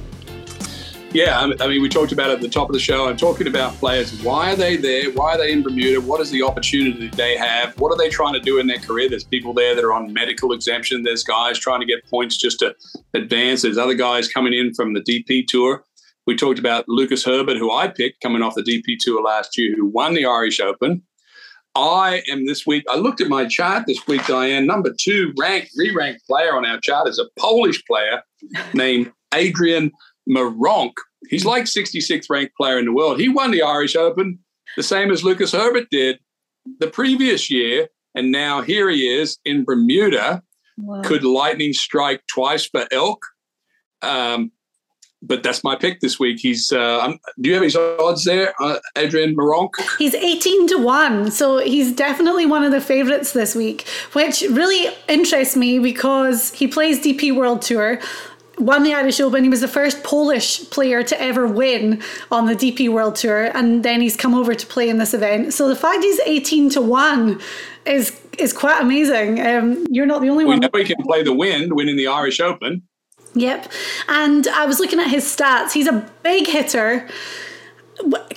Yeah, 1.14 1.40
I 1.60 1.68
mean, 1.68 1.82
we 1.82 1.90
talked 1.90 2.14
about 2.14 2.30
it 2.30 2.36
at 2.36 2.40
the 2.40 2.48
top 2.48 2.70
of 2.70 2.74
the 2.74 2.80
show. 2.80 3.10
I'm 3.10 3.18
talking 3.18 3.46
about 3.46 3.74
players. 3.74 4.24
Why 4.24 4.54
are 4.54 4.56
they 4.56 4.78
there? 4.78 5.12
Why 5.12 5.34
are 5.34 5.38
they 5.38 5.52
in 5.52 5.62
Bermuda? 5.62 6.00
What 6.00 6.22
is 6.22 6.32
the 6.32 6.42
opportunity 6.42 7.10
they 7.10 7.36
have? 7.36 7.78
What 7.82 7.90
are 7.90 7.98
they 7.98 8.08
trying 8.08 8.34
to 8.34 8.40
do 8.40 8.60
in 8.60 8.68
their 8.68 8.78
career? 8.78 9.10
There's 9.10 9.26
people 9.26 9.54
there 9.54 9.76
that 9.76 9.84
are 9.84 9.92
on 9.92 10.14
medical 10.14 10.54
exemption. 10.54 11.04
There's 11.04 11.26
guys 11.26 11.60
trying 11.60 11.82
to 11.82 11.86
get 11.86 12.10
points 12.10 12.38
just 12.38 12.60
to 12.60 12.74
advance. 13.14 13.62
There's 13.62 13.78
other 13.78 13.94
guys 13.94 14.30
coming 14.30 14.54
in 14.54 14.74
from 14.74 14.94
the 14.94 15.02
DP 15.02 15.48
Tour. 15.48 15.84
We 16.28 16.38
talked 16.38 16.60
about 16.60 16.88
Lucas 16.88 17.26
Herbert, 17.26 17.58
who 17.58 17.74
I 17.74 17.90
picked 17.90 18.22
coming 18.22 18.42
off 18.42 18.56
the 18.56 18.64
DP 18.64 18.96
Tour 18.98 19.22
last 19.22 19.58
year, 19.58 19.76
who 19.76 19.88
won 19.88 20.14
the 20.14 20.26
Irish 20.26 20.62
Open. 20.62 21.02
I 21.76 22.24
am 22.32 22.46
this 22.46 22.66
week. 22.66 22.86
I 22.90 22.96
looked 22.96 23.20
at 23.20 23.28
my 23.28 23.48
chart 23.48 23.84
this 23.86 24.08
week, 24.08 24.26
Diane. 24.28 24.66
Number 24.66 24.94
two 24.98 25.34
ranked, 25.38 25.72
re-ranked 25.76 26.26
player 26.26 26.56
on 26.56 26.66
our 26.66 26.80
chart 26.80 27.10
is 27.10 27.20
a 27.20 27.26
Polish 27.38 27.84
player 27.86 28.24
named 28.74 29.12
Adrian 29.34 29.92
Meronk. 30.30 30.94
He's 31.30 31.46
like 31.46 31.66
66th 31.66 32.30
ranked 32.30 32.56
player 32.56 32.80
in 32.80 32.86
the 32.86 32.94
world. 32.94 33.20
He 33.20 33.30
won 33.30 33.52
the 33.52 33.62
Irish 33.62 33.96
Open 33.96 34.40
the 34.76 34.84
same 34.84 35.12
as 35.12 35.24
Lucas 35.24 35.52
Herbert 35.52 35.88
did 35.92 36.20
the 36.80 36.88
previous 36.88 37.50
year. 37.50 37.88
And 38.16 38.32
now 38.32 38.62
here 38.62 38.90
he 38.90 39.08
is 39.08 39.38
in 39.46 39.64
Bermuda. 39.64 40.44
Wow. 40.78 41.02
Could 41.04 41.24
lightning 41.24 41.74
strike 41.74 42.22
twice 42.28 42.66
for 42.66 42.86
elk? 42.92 43.26
Um, 44.02 44.52
but 45.24 45.44
that's 45.44 45.64
my 45.64 45.76
pick 45.76 46.00
this 46.00 46.20
week. 46.20 46.40
He's. 46.40 46.72
Uh, 46.72 47.14
do 47.40 47.50
you 47.50 47.54
have 47.54 47.64
his 47.64 47.76
odds 47.76 48.24
there, 48.24 48.54
uh, 48.60 48.80
Adrian 48.98 49.36
Meronk? 49.36 49.70
He's 50.00 50.16
eighteen 50.16 50.68
to 50.70 50.78
one, 50.78 51.30
so 51.30 51.60
he's 51.60 51.94
definitely 51.94 52.48
one 52.48 52.64
of 52.64 52.72
the 52.72 52.82
favourites 52.82 53.34
this 53.34 53.54
week, 53.54 53.88
which 54.14 54.42
really 54.50 54.92
interests 55.08 55.56
me 55.56 55.78
because 55.78 56.52
he 56.54 56.68
plays 56.68 57.00
DP 57.00 57.36
World 57.36 57.62
Tour 57.62 58.00
won 58.62 58.84
the 58.84 58.94
Irish 58.94 59.20
Open. 59.20 59.44
He 59.44 59.50
was 59.50 59.62
the 59.62 59.68
first 59.68 60.04
Polish 60.04 60.70
player 60.70 61.04
to 61.04 61.22
ever 61.22 61.48
win 61.48 62.02
on 62.32 62.46
the 62.46 62.56
DP 62.56 62.90
World 62.90 63.16
Tour, 63.16 63.52
and 63.56 63.84
then 63.84 64.02
he's 64.02 64.16
come 64.16 64.34
over 64.34 64.54
to 64.54 64.66
play 64.68 64.88
in 64.90 64.98
this 64.98 65.14
event. 65.14 65.54
So 65.54 65.68
the 65.68 65.76
fact 65.76 66.04
he's 66.04 66.20
eighteen 66.22 66.70
to 66.72 66.82
one 66.82 67.42
is 67.86 68.18
is 68.38 68.54
quite 68.54 68.82
amazing. 68.82 69.46
Um, 69.46 69.86
you're 69.90 70.06
not 70.06 70.22
the 70.22 70.30
only 70.30 70.46
we 70.46 70.50
one. 70.50 70.60
We 70.60 70.68
know 70.68 70.80
he 70.80 70.86
can 70.96 71.04
play 71.04 71.24
the 71.24 71.34
wind, 71.34 71.74
winning 71.74 71.98
the 71.98 72.08
Irish 72.08 72.40
Open. 72.40 72.84
Yep, 73.34 73.72
and 74.08 74.48
I 74.48 74.66
was 74.66 74.80
looking 74.80 75.00
at 75.00 75.08
his 75.08 75.24
stats. 75.24 75.72
He's 75.72 75.88
a 75.88 76.08
big 76.24 76.48
hitter 76.48 77.08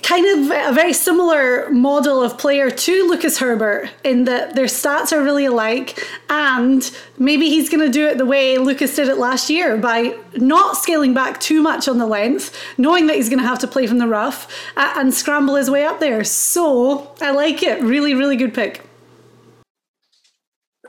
kind 0.03 0.25
of 0.27 0.71
a 0.71 0.73
very 0.73 0.93
similar 0.93 1.69
model 1.71 2.21
of 2.21 2.37
player 2.37 2.69
to 2.69 3.07
Lucas 3.07 3.39
Herbert 3.39 3.89
in 4.03 4.25
that 4.25 4.55
their 4.55 4.65
stats 4.65 5.11
are 5.11 5.23
really 5.23 5.45
alike, 5.45 5.99
and 6.29 6.95
maybe 7.17 7.49
he's 7.49 7.69
going 7.69 7.85
to 7.85 7.91
do 7.91 8.05
it 8.05 8.17
the 8.17 8.25
way 8.25 8.57
Lucas 8.57 8.95
did 8.95 9.07
it 9.07 9.17
last 9.17 9.49
year 9.49 9.77
by 9.77 10.15
not 10.35 10.77
scaling 10.77 11.13
back 11.13 11.39
too 11.39 11.61
much 11.61 11.87
on 11.87 11.97
the 11.97 12.05
length, 12.05 12.55
knowing 12.77 13.07
that 13.07 13.15
he's 13.15 13.29
going 13.29 13.39
to 13.39 13.47
have 13.47 13.59
to 13.59 13.67
play 13.67 13.87
from 13.87 13.97
the 13.97 14.07
rough 14.07 14.47
and 14.77 15.13
scramble 15.13 15.55
his 15.55 15.69
way 15.71 15.83
up 15.85 15.99
there. 15.99 16.23
So 16.23 17.15
I 17.21 17.31
like 17.31 17.63
it. 17.63 17.81
Really, 17.81 18.13
really 18.13 18.35
good 18.35 18.53
pick. 18.53 18.81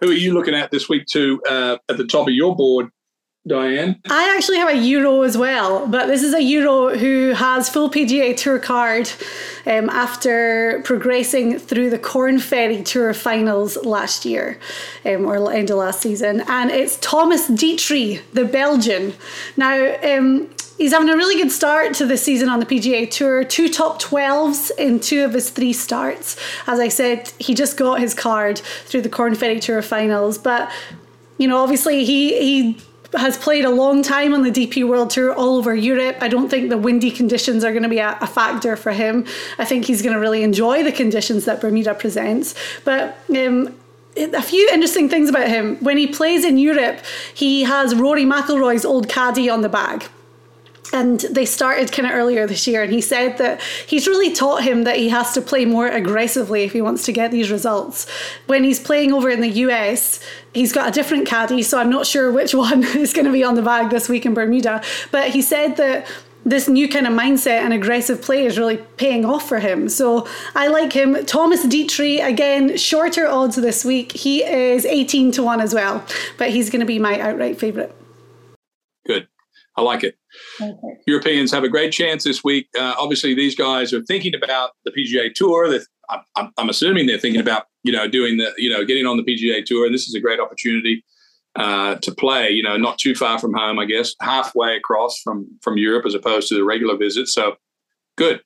Who 0.00 0.10
are 0.10 0.12
you 0.12 0.34
looking 0.34 0.54
at 0.54 0.70
this 0.70 0.90
week, 0.90 1.06
too, 1.06 1.40
uh, 1.48 1.78
at 1.88 1.96
the 1.96 2.04
top 2.04 2.28
of 2.28 2.34
your 2.34 2.54
board 2.54 2.90
Diane? 3.46 4.00
I 4.10 4.34
actually 4.36 4.58
have 4.58 4.68
a 4.68 4.76
Euro 4.76 5.22
as 5.22 5.38
well, 5.38 5.86
but 5.86 6.06
this 6.06 6.22
is 6.22 6.34
a 6.34 6.42
Euro 6.42 6.96
who 6.96 7.30
has 7.30 7.68
full 7.68 7.88
PGA 7.88 8.36
Tour 8.36 8.58
card 8.58 9.08
um, 9.66 9.88
after 9.88 10.82
progressing 10.84 11.58
through 11.58 11.90
the 11.90 11.98
Corn 11.98 12.40
Ferry 12.40 12.82
Tour 12.82 13.14
finals 13.14 13.76
last 13.84 14.24
year 14.24 14.58
um, 15.04 15.26
or 15.26 15.52
end 15.52 15.70
of 15.70 15.78
last 15.78 16.00
season. 16.00 16.42
And 16.48 16.70
it's 16.70 16.98
Thomas 16.98 17.48
Detry, 17.48 18.20
the 18.32 18.44
Belgian. 18.44 19.14
Now, 19.56 19.94
um, 20.02 20.50
he's 20.76 20.92
having 20.92 21.08
a 21.08 21.16
really 21.16 21.40
good 21.40 21.52
start 21.52 21.94
to 21.94 22.06
the 22.06 22.16
season 22.16 22.48
on 22.48 22.58
the 22.58 22.66
PGA 22.66 23.08
Tour. 23.08 23.44
Two 23.44 23.68
top 23.68 24.02
12s 24.02 24.72
in 24.76 24.98
two 24.98 25.24
of 25.24 25.34
his 25.34 25.50
three 25.50 25.72
starts. 25.72 26.36
As 26.66 26.80
I 26.80 26.88
said, 26.88 27.32
he 27.38 27.54
just 27.54 27.76
got 27.76 28.00
his 28.00 28.12
card 28.12 28.58
through 28.58 29.02
the 29.02 29.08
Corn 29.08 29.36
Ferry 29.36 29.60
Tour 29.60 29.82
finals. 29.82 30.36
But, 30.36 30.68
you 31.38 31.46
know, 31.46 31.58
obviously 31.58 32.04
he, 32.04 32.38
he 32.38 32.80
has 33.14 33.36
played 33.36 33.64
a 33.64 33.70
long 33.70 34.02
time 34.02 34.34
on 34.34 34.42
the 34.42 34.50
DP 34.50 34.86
World 34.86 35.10
Tour 35.10 35.32
all 35.32 35.56
over 35.56 35.74
Europe. 35.74 36.16
I 36.20 36.28
don't 36.28 36.48
think 36.48 36.70
the 36.70 36.78
windy 36.78 37.10
conditions 37.10 37.64
are 37.64 37.72
going 37.72 37.82
to 37.82 37.88
be 37.88 37.98
a, 37.98 38.18
a 38.20 38.26
factor 38.26 38.76
for 38.76 38.92
him. 38.92 39.26
I 39.58 39.64
think 39.64 39.84
he's 39.84 40.02
going 40.02 40.14
to 40.14 40.20
really 40.20 40.42
enjoy 40.42 40.82
the 40.82 40.92
conditions 40.92 41.44
that 41.44 41.60
Bermuda 41.60 41.94
presents. 41.94 42.54
But 42.84 43.18
um, 43.30 43.74
a 44.16 44.42
few 44.42 44.68
interesting 44.72 45.08
things 45.08 45.28
about 45.28 45.48
him. 45.48 45.76
When 45.76 45.96
he 45.96 46.06
plays 46.06 46.44
in 46.44 46.58
Europe, 46.58 47.00
he 47.34 47.62
has 47.64 47.94
Rory 47.94 48.24
McIlroy's 48.24 48.84
old 48.84 49.08
caddy 49.08 49.48
on 49.48 49.60
the 49.60 49.68
bag 49.68 50.06
and 50.92 51.20
they 51.20 51.44
started 51.44 51.92
kind 51.92 52.06
of 52.08 52.14
earlier 52.14 52.46
this 52.46 52.66
year 52.66 52.82
and 52.82 52.92
he 52.92 53.00
said 53.00 53.38
that 53.38 53.60
he's 53.86 54.06
really 54.06 54.32
taught 54.32 54.62
him 54.62 54.84
that 54.84 54.96
he 54.96 55.08
has 55.08 55.32
to 55.32 55.40
play 55.40 55.64
more 55.64 55.88
aggressively 55.88 56.62
if 56.64 56.72
he 56.72 56.80
wants 56.80 57.04
to 57.04 57.12
get 57.12 57.30
these 57.30 57.50
results 57.50 58.08
when 58.46 58.64
he's 58.64 58.80
playing 58.80 59.12
over 59.12 59.28
in 59.28 59.40
the 59.40 59.48
US 59.48 60.20
he's 60.54 60.72
got 60.72 60.88
a 60.88 60.92
different 60.92 61.26
caddy 61.26 61.62
so 61.62 61.78
I'm 61.78 61.90
not 61.90 62.06
sure 62.06 62.30
which 62.30 62.54
one 62.66 62.84
is 62.84 63.12
going 63.12 63.26
to 63.26 63.32
be 63.32 63.44
on 63.44 63.54
the 63.54 63.62
bag 63.62 63.90
this 63.90 64.08
week 64.08 64.26
in 64.26 64.34
Bermuda 64.34 64.82
but 65.10 65.30
he 65.30 65.42
said 65.42 65.76
that 65.76 66.06
this 66.44 66.68
new 66.68 66.88
kind 66.88 67.08
of 67.08 67.12
mindset 67.12 67.58
and 67.58 67.72
aggressive 67.72 68.22
play 68.22 68.46
is 68.46 68.56
really 68.56 68.76
paying 68.76 69.24
off 69.24 69.48
for 69.48 69.58
him. 69.58 69.88
So 69.88 70.28
I 70.54 70.68
like 70.68 70.92
him. 70.92 71.26
Thomas 71.26 71.66
Detry, 71.66 72.24
again, 72.24 72.76
shorter 72.76 73.26
odds 73.26 73.56
this 73.56 73.84
week. 73.84 74.12
He 74.12 74.44
is 74.44 74.86
18 74.86 75.32
to 75.32 75.42
1 75.42 75.60
as 75.60 75.74
well, 75.74 76.06
but 76.38 76.50
he's 76.50 76.70
going 76.70 76.78
to 76.78 76.86
be 76.86 77.00
my 77.00 77.18
outright 77.18 77.58
favourite. 77.58 77.90
Good. 79.04 79.26
I 79.76 79.82
like 79.82 80.04
it. 80.04 80.15
Europeans 81.06 81.52
have 81.52 81.64
a 81.64 81.68
great 81.68 81.92
chance 81.92 82.24
this 82.24 82.42
week. 82.42 82.68
Uh, 82.78 82.94
obviously, 82.98 83.34
these 83.34 83.54
guys 83.54 83.92
are 83.92 84.02
thinking 84.02 84.34
about 84.34 84.70
the 84.84 84.90
PGA 84.90 85.32
Tour. 85.34 85.78
I'm, 86.36 86.52
I'm, 86.56 86.68
assuming 86.68 87.06
they're 87.06 87.18
thinking 87.18 87.40
about 87.40 87.66
you 87.82 87.92
know 87.92 88.08
doing 88.08 88.36
the 88.36 88.52
you 88.56 88.70
know 88.70 88.84
getting 88.84 89.06
on 89.06 89.16
the 89.16 89.22
PGA 89.22 89.64
Tour, 89.64 89.86
and 89.86 89.94
this 89.94 90.08
is 90.08 90.14
a 90.14 90.20
great 90.20 90.40
opportunity 90.40 91.04
uh, 91.56 91.96
to 91.96 92.14
play. 92.14 92.50
You 92.50 92.62
know, 92.62 92.76
not 92.76 92.98
too 92.98 93.14
far 93.14 93.38
from 93.38 93.54
home, 93.54 93.78
I 93.78 93.84
guess, 93.84 94.14
halfway 94.20 94.76
across 94.76 95.20
from 95.20 95.46
from 95.62 95.78
Europe 95.78 96.06
as 96.06 96.14
opposed 96.14 96.48
to 96.48 96.54
the 96.54 96.64
regular 96.64 96.96
visit. 96.96 97.28
So, 97.28 97.56
good. 98.16 98.40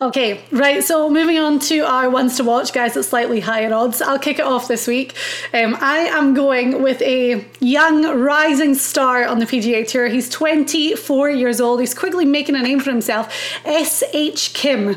Okay, 0.00 0.44
right. 0.52 0.82
So 0.84 1.10
moving 1.10 1.38
on 1.38 1.58
to 1.60 1.80
our 1.80 2.08
ones 2.08 2.36
to 2.36 2.44
watch, 2.44 2.72
guys, 2.72 2.96
at 2.96 3.04
slightly 3.04 3.40
higher 3.40 3.72
odds. 3.74 4.00
I'll 4.00 4.18
kick 4.18 4.38
it 4.38 4.44
off 4.44 4.68
this 4.68 4.86
week. 4.86 5.16
Um, 5.52 5.76
I 5.80 5.98
am 5.98 6.34
going 6.34 6.82
with 6.82 7.02
a 7.02 7.44
young 7.58 8.04
rising 8.20 8.76
star 8.76 9.24
on 9.24 9.40
the 9.40 9.44
PGA 9.44 9.86
Tour. 9.88 10.06
He's 10.06 10.28
24 10.28 11.30
years 11.30 11.60
old. 11.60 11.80
He's 11.80 11.94
quickly 11.94 12.24
making 12.24 12.54
a 12.54 12.62
name 12.62 12.78
for 12.78 12.90
himself. 12.90 13.34
S.H. 13.64 14.54
Kim 14.54 14.96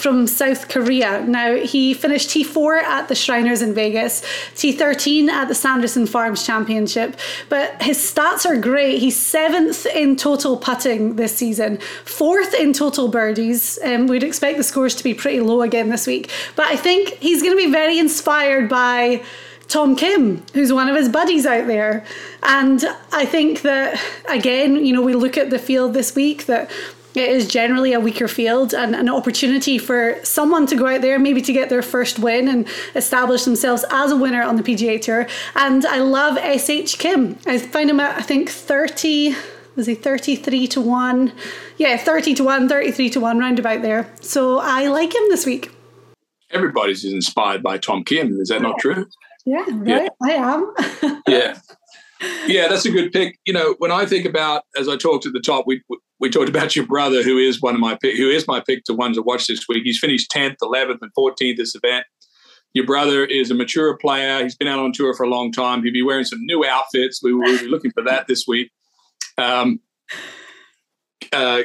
from 0.00 0.26
South 0.26 0.68
Korea. 0.68 1.24
Now, 1.26 1.56
he 1.56 1.94
finished 1.94 2.30
T4 2.30 2.82
at 2.82 3.08
the 3.08 3.14
Shriners 3.14 3.62
in 3.62 3.74
Vegas, 3.74 4.22
T13 4.54 5.28
at 5.28 5.48
the 5.48 5.54
Sanderson 5.54 6.06
Farms 6.06 6.44
Championship, 6.44 7.16
but 7.48 7.80
his 7.82 7.98
stats 7.98 8.46
are 8.46 8.56
great. 8.56 8.98
He's 8.98 9.16
seventh 9.16 9.86
in 9.86 10.16
total 10.16 10.56
putting 10.56 11.16
this 11.16 11.36
season, 11.36 11.78
fourth 12.04 12.54
in 12.54 12.72
total 12.72 13.08
birdies. 13.08 13.78
Um, 13.84 14.06
we'd 14.06 14.22
expect 14.22 14.56
the 14.56 14.64
scores 14.64 14.94
to 14.96 15.04
be 15.04 15.14
pretty 15.14 15.40
low 15.40 15.62
again 15.62 15.88
this 15.88 16.06
week, 16.06 16.30
but 16.56 16.66
I 16.66 16.76
think 16.76 17.10
he's 17.20 17.42
going 17.42 17.56
to 17.56 17.64
be 17.64 17.70
very 17.70 17.98
inspired 17.98 18.68
by. 18.68 19.22
Tom 19.68 19.94
Kim, 19.94 20.42
who's 20.52 20.72
one 20.72 20.88
of 20.88 20.96
his 20.96 21.08
buddies 21.08 21.46
out 21.46 21.68
there. 21.68 22.04
And 22.42 22.84
I 23.12 23.24
think 23.24 23.62
that, 23.62 24.02
again, 24.28 24.84
you 24.84 24.92
know, 24.92 25.00
we 25.00 25.14
look 25.14 25.38
at 25.38 25.50
the 25.50 25.60
field 25.60 25.94
this 25.94 26.16
week 26.16 26.46
that 26.46 26.68
it 27.14 27.28
is 27.28 27.48
generally 27.48 27.92
a 27.92 28.00
weaker 28.00 28.28
field 28.28 28.72
and 28.72 28.94
an 28.94 29.08
opportunity 29.08 29.78
for 29.78 30.18
someone 30.22 30.66
to 30.66 30.76
go 30.76 30.86
out 30.86 31.00
there, 31.00 31.18
maybe 31.18 31.42
to 31.42 31.52
get 31.52 31.68
their 31.68 31.82
first 31.82 32.18
win 32.18 32.46
and 32.48 32.68
establish 32.94 33.44
themselves 33.44 33.84
as 33.90 34.12
a 34.12 34.16
winner 34.16 34.42
on 34.42 34.56
the 34.56 34.62
PGA 34.62 35.00
Tour. 35.00 35.26
And 35.56 35.84
I 35.86 35.98
love 35.98 36.38
SH 36.38 36.96
Kim. 36.98 37.36
I 37.46 37.58
find 37.58 37.90
him 37.90 38.00
at, 38.00 38.16
I 38.16 38.22
think, 38.22 38.48
30. 38.48 39.34
was 39.76 39.86
he 39.86 39.94
33 39.94 40.66
to 40.68 40.80
1? 40.80 41.32
Yeah, 41.78 41.96
30 41.96 42.34
to 42.34 42.44
1, 42.44 42.68
33 42.68 43.10
to 43.10 43.20
1, 43.20 43.38
roundabout 43.38 43.82
there. 43.82 44.08
So 44.20 44.58
I 44.60 44.86
like 44.88 45.14
him 45.14 45.22
this 45.30 45.46
week. 45.46 45.72
Everybody's 46.50 47.04
inspired 47.04 47.62
by 47.62 47.78
Tom 47.78 48.04
Kim. 48.04 48.40
Is 48.40 48.48
that 48.48 48.62
not 48.62 48.78
true? 48.78 49.06
Yeah, 49.46 49.64
right. 49.68 49.86
Yeah. 49.86 50.08
I 50.22 50.30
am. 50.32 50.74
yeah. 51.26 51.58
Yeah, 52.46 52.68
that's 52.68 52.84
a 52.84 52.90
good 52.90 53.12
pick. 53.12 53.38
You 53.46 53.54
know, 53.54 53.74
when 53.78 53.90
I 53.90 54.04
think 54.04 54.26
about, 54.26 54.64
as 54.78 54.88
I 54.88 54.96
talked 54.96 55.26
at 55.26 55.32
the 55.32 55.40
top, 55.40 55.64
we 55.66 55.82
we 56.20 56.30
talked 56.30 56.48
about 56.48 56.76
your 56.76 56.86
brother, 56.86 57.22
who 57.22 57.38
is 57.38 57.60
one 57.60 57.74
of 57.74 57.80
my 57.80 57.96
pick, 58.00 58.16
who 58.16 58.28
is 58.28 58.46
my 58.46 58.60
pick 58.60 58.84
to 58.84 58.94
one 58.94 59.14
to 59.14 59.22
watch 59.22 59.46
this 59.46 59.64
week. 59.68 59.82
He's 59.84 59.98
finished 59.98 60.30
tenth, 60.30 60.58
eleventh, 60.62 61.00
and 61.02 61.10
fourteenth 61.14 61.58
this 61.58 61.74
event. 61.74 62.04
Your 62.72 62.86
brother 62.86 63.24
is 63.24 63.50
a 63.50 63.54
mature 63.54 63.96
player. 63.96 64.42
He's 64.42 64.54
been 64.54 64.68
out 64.68 64.78
on 64.78 64.92
tour 64.92 65.12
for 65.14 65.24
a 65.24 65.28
long 65.28 65.50
time. 65.50 65.82
He'll 65.82 65.92
be 65.92 66.02
wearing 66.02 66.24
some 66.24 66.38
new 66.42 66.64
outfits. 66.64 67.20
We 67.20 67.34
will 67.34 67.58
be 67.58 67.66
looking 67.66 67.90
for 67.90 68.04
that 68.04 68.28
this 68.28 68.44
week. 68.46 68.70
Um, 69.38 69.80
uh, 71.32 71.62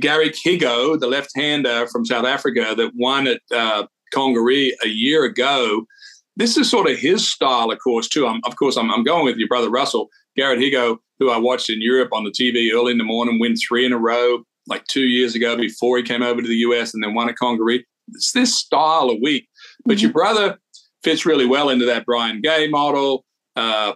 Garrick 0.00 0.34
Higgo, 0.34 0.98
the 0.98 1.06
left-hander 1.06 1.86
from 1.86 2.04
South 2.04 2.24
Africa 2.24 2.74
that 2.76 2.90
won 2.96 3.28
at 3.28 3.40
uh, 3.54 3.86
Congaree 4.12 4.76
a 4.82 4.88
year 4.88 5.24
ago. 5.24 5.86
This 6.34 6.56
is 6.56 6.68
sort 6.68 6.90
of 6.90 6.98
his 6.98 7.28
style, 7.28 7.70
of 7.70 7.78
course, 7.78 8.08
too. 8.08 8.26
I'm, 8.26 8.40
of 8.44 8.56
course, 8.56 8.76
I'm, 8.76 8.90
I'm 8.90 9.04
going 9.04 9.24
with 9.24 9.36
your 9.36 9.48
brother 9.48 9.70
Russell. 9.70 10.08
Garrick 10.36 10.60
Higgo, 10.60 10.98
who 11.18 11.30
I 11.30 11.38
watched 11.38 11.70
in 11.70 11.80
Europe 11.80 12.10
on 12.12 12.24
the 12.24 12.30
TV 12.30 12.72
early 12.72 12.92
in 12.92 12.98
the 12.98 13.04
morning, 13.04 13.38
win 13.38 13.56
three 13.56 13.86
in 13.86 13.92
a 13.92 13.98
row 13.98 14.44
like 14.66 14.84
two 14.86 15.06
years 15.06 15.34
ago 15.34 15.56
before 15.56 15.96
he 15.96 16.02
came 16.02 16.22
over 16.22 16.42
to 16.42 16.48
the 16.48 16.56
US 16.56 16.92
and 16.92 17.02
then 17.02 17.14
won 17.14 17.28
at 17.28 17.36
Congaree. 17.36 17.84
It's 18.08 18.32
this 18.32 18.54
style 18.54 19.10
of 19.10 19.18
week. 19.22 19.48
But 19.84 19.96
mm-hmm. 19.96 20.02
your 20.02 20.12
brother 20.12 20.58
fits 21.02 21.26
really 21.26 21.46
well 21.46 21.68
into 21.68 21.86
that 21.86 22.04
Brian 22.04 22.40
Gay 22.40 22.68
model. 22.68 23.24
Uh, 23.54 23.94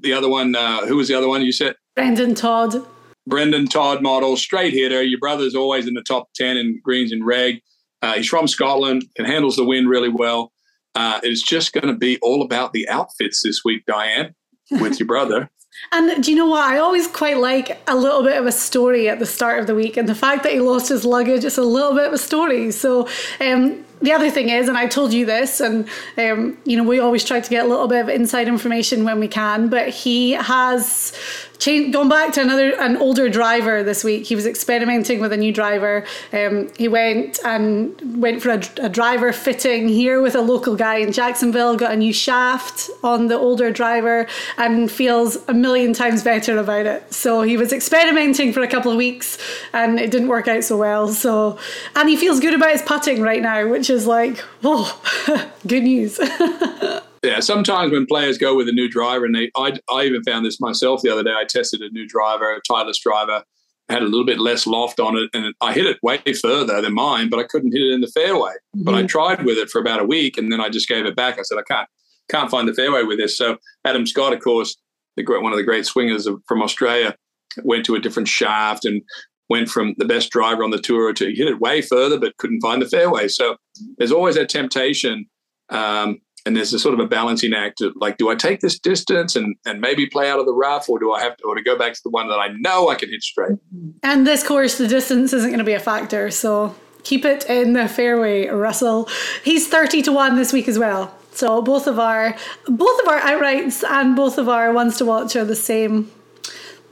the 0.00 0.12
other 0.12 0.28
one, 0.28 0.54
uh, 0.54 0.86
who 0.86 0.96
was 0.96 1.08
the 1.08 1.14
other 1.14 1.28
one 1.28 1.42
you 1.42 1.52
said? 1.52 1.76
Brendan 1.96 2.34
Todd. 2.34 2.84
Brendan 3.26 3.66
Todd 3.66 4.02
model, 4.02 4.36
straight 4.36 4.74
hitter. 4.74 5.02
Your 5.02 5.18
brother's 5.18 5.54
always 5.54 5.86
in 5.86 5.94
the 5.94 6.02
top 6.02 6.28
10 6.34 6.56
in 6.56 6.80
greens 6.82 7.10
and 7.10 7.24
reg. 7.24 7.60
Uh, 8.02 8.14
he's 8.14 8.28
from 8.28 8.46
Scotland, 8.46 9.04
can 9.16 9.24
handles 9.24 9.56
the 9.56 9.64
wind 9.64 9.88
really 9.88 10.10
well. 10.10 10.52
Uh, 10.94 11.20
it's 11.22 11.42
just 11.42 11.72
going 11.72 11.86
to 11.86 11.96
be 11.96 12.18
all 12.22 12.42
about 12.42 12.72
the 12.72 12.86
outfits 12.88 13.42
this 13.42 13.62
week, 13.64 13.84
Diane, 13.86 14.34
with 14.80 14.98
your 14.98 15.06
brother. 15.06 15.50
And 15.92 16.22
do 16.22 16.30
you 16.30 16.36
know 16.36 16.46
what? 16.46 16.64
I 16.64 16.78
always 16.78 17.06
quite 17.06 17.38
like 17.38 17.82
a 17.88 17.96
little 17.96 18.22
bit 18.22 18.36
of 18.36 18.46
a 18.46 18.52
story 18.52 19.08
at 19.08 19.18
the 19.18 19.26
start 19.26 19.58
of 19.58 19.66
the 19.66 19.74
week. 19.74 19.96
And 19.96 20.08
the 20.08 20.14
fact 20.14 20.44
that 20.44 20.52
he 20.52 20.60
lost 20.60 20.88
his 20.88 21.04
luggage, 21.04 21.44
it's 21.44 21.58
a 21.58 21.62
little 21.62 21.94
bit 21.94 22.06
of 22.06 22.12
a 22.12 22.18
story. 22.18 22.70
So 22.70 23.08
um, 23.40 23.84
the 24.04 24.12
other 24.12 24.30
thing 24.30 24.50
is, 24.50 24.68
and 24.68 24.76
I 24.76 24.86
told 24.86 25.12
you 25.14 25.24
this, 25.24 25.60
and 25.60 25.88
um, 26.18 26.58
you 26.64 26.76
know, 26.76 26.84
we 26.84 27.00
always 27.00 27.24
try 27.24 27.40
to 27.40 27.50
get 27.50 27.64
a 27.64 27.68
little 27.68 27.88
bit 27.88 28.02
of 28.02 28.08
inside 28.10 28.48
information 28.48 29.04
when 29.04 29.18
we 29.18 29.28
can, 29.28 29.68
but 29.68 29.88
he 29.88 30.32
has 30.32 31.12
changed, 31.58 31.92
gone 31.94 32.08
back 32.08 32.32
to 32.34 32.40
another 32.40 32.72
an 32.80 32.96
older 32.96 33.28
driver 33.28 33.82
this 33.82 34.04
week. 34.04 34.26
He 34.26 34.34
was 34.34 34.46
experimenting 34.46 35.20
with 35.20 35.32
a 35.32 35.36
new 35.36 35.52
driver. 35.52 36.04
Um, 36.32 36.70
he 36.76 36.88
went 36.88 37.38
and 37.44 38.20
went 38.20 38.42
for 38.42 38.50
a, 38.50 38.62
a, 38.82 38.88
driver 38.88 39.32
fitting 39.32 39.88
here 39.88 40.20
with 40.20 40.34
a 40.34 40.40
local 40.40 40.76
guy 40.76 40.96
in 40.96 41.12
Jacksonville. 41.12 41.76
Got 41.76 41.92
a 41.92 41.96
new 41.96 42.12
shaft 42.12 42.90
on 43.02 43.28
the 43.28 43.38
older 43.38 43.70
driver 43.70 44.26
and 44.58 44.90
feels 44.90 45.36
a 45.48 45.54
million 45.54 45.92
times 45.92 46.22
better 46.22 46.58
about 46.58 46.86
it. 46.86 47.12
So 47.12 47.42
he 47.42 47.56
was 47.56 47.72
experimenting 47.72 48.52
for 48.52 48.60
a 48.60 48.68
couple 48.68 48.90
of 48.90 48.98
weeks 48.98 49.38
and 49.72 49.98
it 49.98 50.10
didn't 50.10 50.28
work 50.28 50.48
out 50.48 50.64
so 50.64 50.76
well. 50.76 51.08
So 51.08 51.58
and 51.96 52.08
he 52.08 52.16
feels 52.16 52.40
good 52.40 52.54
about 52.54 52.72
his 52.72 52.82
putting 52.82 53.22
right 53.22 53.42
now, 53.42 53.68
which 53.68 53.88
is 53.88 53.93
like 54.06 54.42
oh, 54.62 55.50
good 55.66 55.84
news. 55.84 56.18
yeah, 57.22 57.40
sometimes 57.40 57.92
when 57.92 58.06
players 58.06 58.38
go 58.38 58.56
with 58.56 58.68
a 58.68 58.72
new 58.72 58.88
driver, 58.88 59.24
and 59.24 59.34
they, 59.34 59.50
I, 59.56 59.78
I 59.90 60.04
even 60.04 60.22
found 60.22 60.44
this 60.44 60.60
myself 60.60 61.02
the 61.02 61.10
other 61.10 61.22
day. 61.22 61.32
I 61.32 61.44
tested 61.44 61.80
a 61.80 61.90
new 61.90 62.06
driver, 62.06 62.52
a 62.52 62.60
Titleist 62.62 63.00
driver, 63.00 63.44
had 63.88 64.02
a 64.02 64.06
little 64.06 64.24
bit 64.24 64.38
less 64.38 64.66
loft 64.66 65.00
on 65.00 65.16
it, 65.16 65.30
and 65.32 65.54
I 65.60 65.72
hit 65.72 65.86
it 65.86 65.98
way 66.02 66.18
further 66.40 66.80
than 66.80 66.94
mine, 66.94 67.28
but 67.28 67.38
I 67.38 67.44
couldn't 67.44 67.72
hit 67.72 67.82
it 67.82 67.92
in 67.92 68.00
the 68.00 68.08
fairway. 68.08 68.52
Mm-hmm. 68.76 68.84
But 68.84 68.94
I 68.94 69.04
tried 69.04 69.44
with 69.44 69.58
it 69.58 69.70
for 69.70 69.80
about 69.80 70.00
a 70.00 70.04
week, 70.04 70.38
and 70.38 70.50
then 70.50 70.60
I 70.60 70.68
just 70.68 70.88
gave 70.88 71.06
it 71.06 71.16
back. 71.16 71.38
I 71.38 71.42
said, 71.42 71.58
I 71.58 71.62
can't, 71.62 71.88
can't 72.28 72.50
find 72.50 72.68
the 72.68 72.74
fairway 72.74 73.02
with 73.02 73.18
this. 73.18 73.36
So 73.36 73.58
Adam 73.84 74.06
Scott, 74.06 74.32
of 74.32 74.40
course, 74.40 74.76
the 75.16 75.22
great, 75.22 75.42
one 75.42 75.52
of 75.52 75.58
the 75.58 75.64
great 75.64 75.86
swingers 75.86 76.26
of, 76.26 76.42
from 76.46 76.62
Australia, 76.62 77.16
went 77.62 77.84
to 77.86 77.94
a 77.94 78.00
different 78.00 78.28
shaft 78.28 78.84
and 78.84 79.02
went 79.48 79.68
from 79.68 79.94
the 79.98 80.04
best 80.04 80.30
driver 80.30 80.64
on 80.64 80.70
the 80.70 80.78
tour 80.78 81.12
to 81.12 81.24
hit 81.26 81.48
it 81.48 81.60
way 81.60 81.82
further, 81.82 82.18
but 82.18 82.36
couldn't 82.38 82.60
find 82.60 82.80
the 82.80 82.88
fairway. 82.88 83.28
So 83.28 83.56
there's 83.98 84.12
always 84.12 84.36
that 84.36 84.48
temptation. 84.48 85.26
Um, 85.70 86.20
and 86.46 86.54
there's 86.54 86.74
a 86.74 86.78
sort 86.78 86.92
of 86.92 87.00
a 87.00 87.06
balancing 87.06 87.54
act 87.54 87.80
of 87.80 87.94
like, 87.96 88.18
do 88.18 88.28
I 88.28 88.34
take 88.34 88.60
this 88.60 88.78
distance 88.78 89.34
and, 89.34 89.56
and 89.64 89.80
maybe 89.80 90.06
play 90.06 90.30
out 90.30 90.38
of 90.38 90.44
the 90.44 90.52
rough, 90.52 90.90
or 90.90 90.98
do 90.98 91.12
I 91.12 91.22
have 91.22 91.36
to, 91.38 91.44
or 91.44 91.54
to 91.54 91.62
go 91.62 91.78
back 91.78 91.94
to 91.94 92.00
the 92.04 92.10
one 92.10 92.28
that 92.28 92.38
I 92.38 92.48
know 92.58 92.90
I 92.90 92.96
can 92.96 93.08
hit 93.08 93.22
straight? 93.22 93.58
And 94.02 94.26
this 94.26 94.46
course, 94.46 94.76
the 94.76 94.86
distance 94.86 95.32
isn't 95.32 95.48
going 95.48 95.58
to 95.58 95.64
be 95.64 95.72
a 95.72 95.80
factor, 95.80 96.30
so 96.30 96.74
keep 97.02 97.24
it 97.24 97.48
in 97.48 97.72
the 97.72 97.88
fairway, 97.88 98.48
Russell. 98.48 99.08
He's 99.42 99.68
thirty 99.68 100.02
to 100.02 100.12
one 100.12 100.36
this 100.36 100.52
week 100.52 100.68
as 100.68 100.78
well. 100.78 101.14
So 101.32 101.62
both 101.62 101.86
of 101.86 101.98
our 101.98 102.36
both 102.66 103.00
of 103.00 103.08
our 103.08 103.20
outrights 103.20 103.82
and 103.82 104.14
both 104.14 104.36
of 104.36 104.46
our 104.48 104.70
ones 104.70 104.98
to 104.98 105.06
watch 105.06 105.34
are 105.36 105.46
the 105.46 105.56
same 105.56 106.10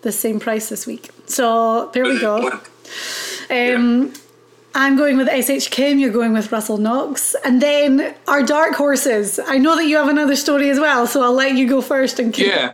the 0.02 0.12
same 0.12 0.38
price 0.38 0.68
this 0.68 0.86
week. 0.86 1.10
So 1.26 1.90
there 1.92 2.04
we 2.04 2.20
go. 2.20 2.60
Um, 3.50 4.14
I'm 4.74 4.96
going 4.96 5.18
with 5.18 5.28
SH 5.28 5.68
Kim, 5.68 5.98
you're 5.98 6.12
going 6.12 6.32
with 6.32 6.50
Russell 6.52 6.78
Knox. 6.78 7.34
And 7.44 7.60
then 7.60 8.14
our 8.28 8.42
dark 8.42 8.74
horses. 8.74 9.38
I 9.46 9.58
know 9.58 9.76
that 9.76 9.86
you 9.86 9.96
have 9.96 10.08
another 10.08 10.36
story 10.36 10.70
as 10.70 10.80
well, 10.80 11.06
so 11.06 11.22
I'll 11.22 11.34
let 11.34 11.54
you 11.54 11.68
go 11.68 11.82
first 11.82 12.18
and 12.18 12.32
keep 12.32 12.46
Yeah. 12.46 12.72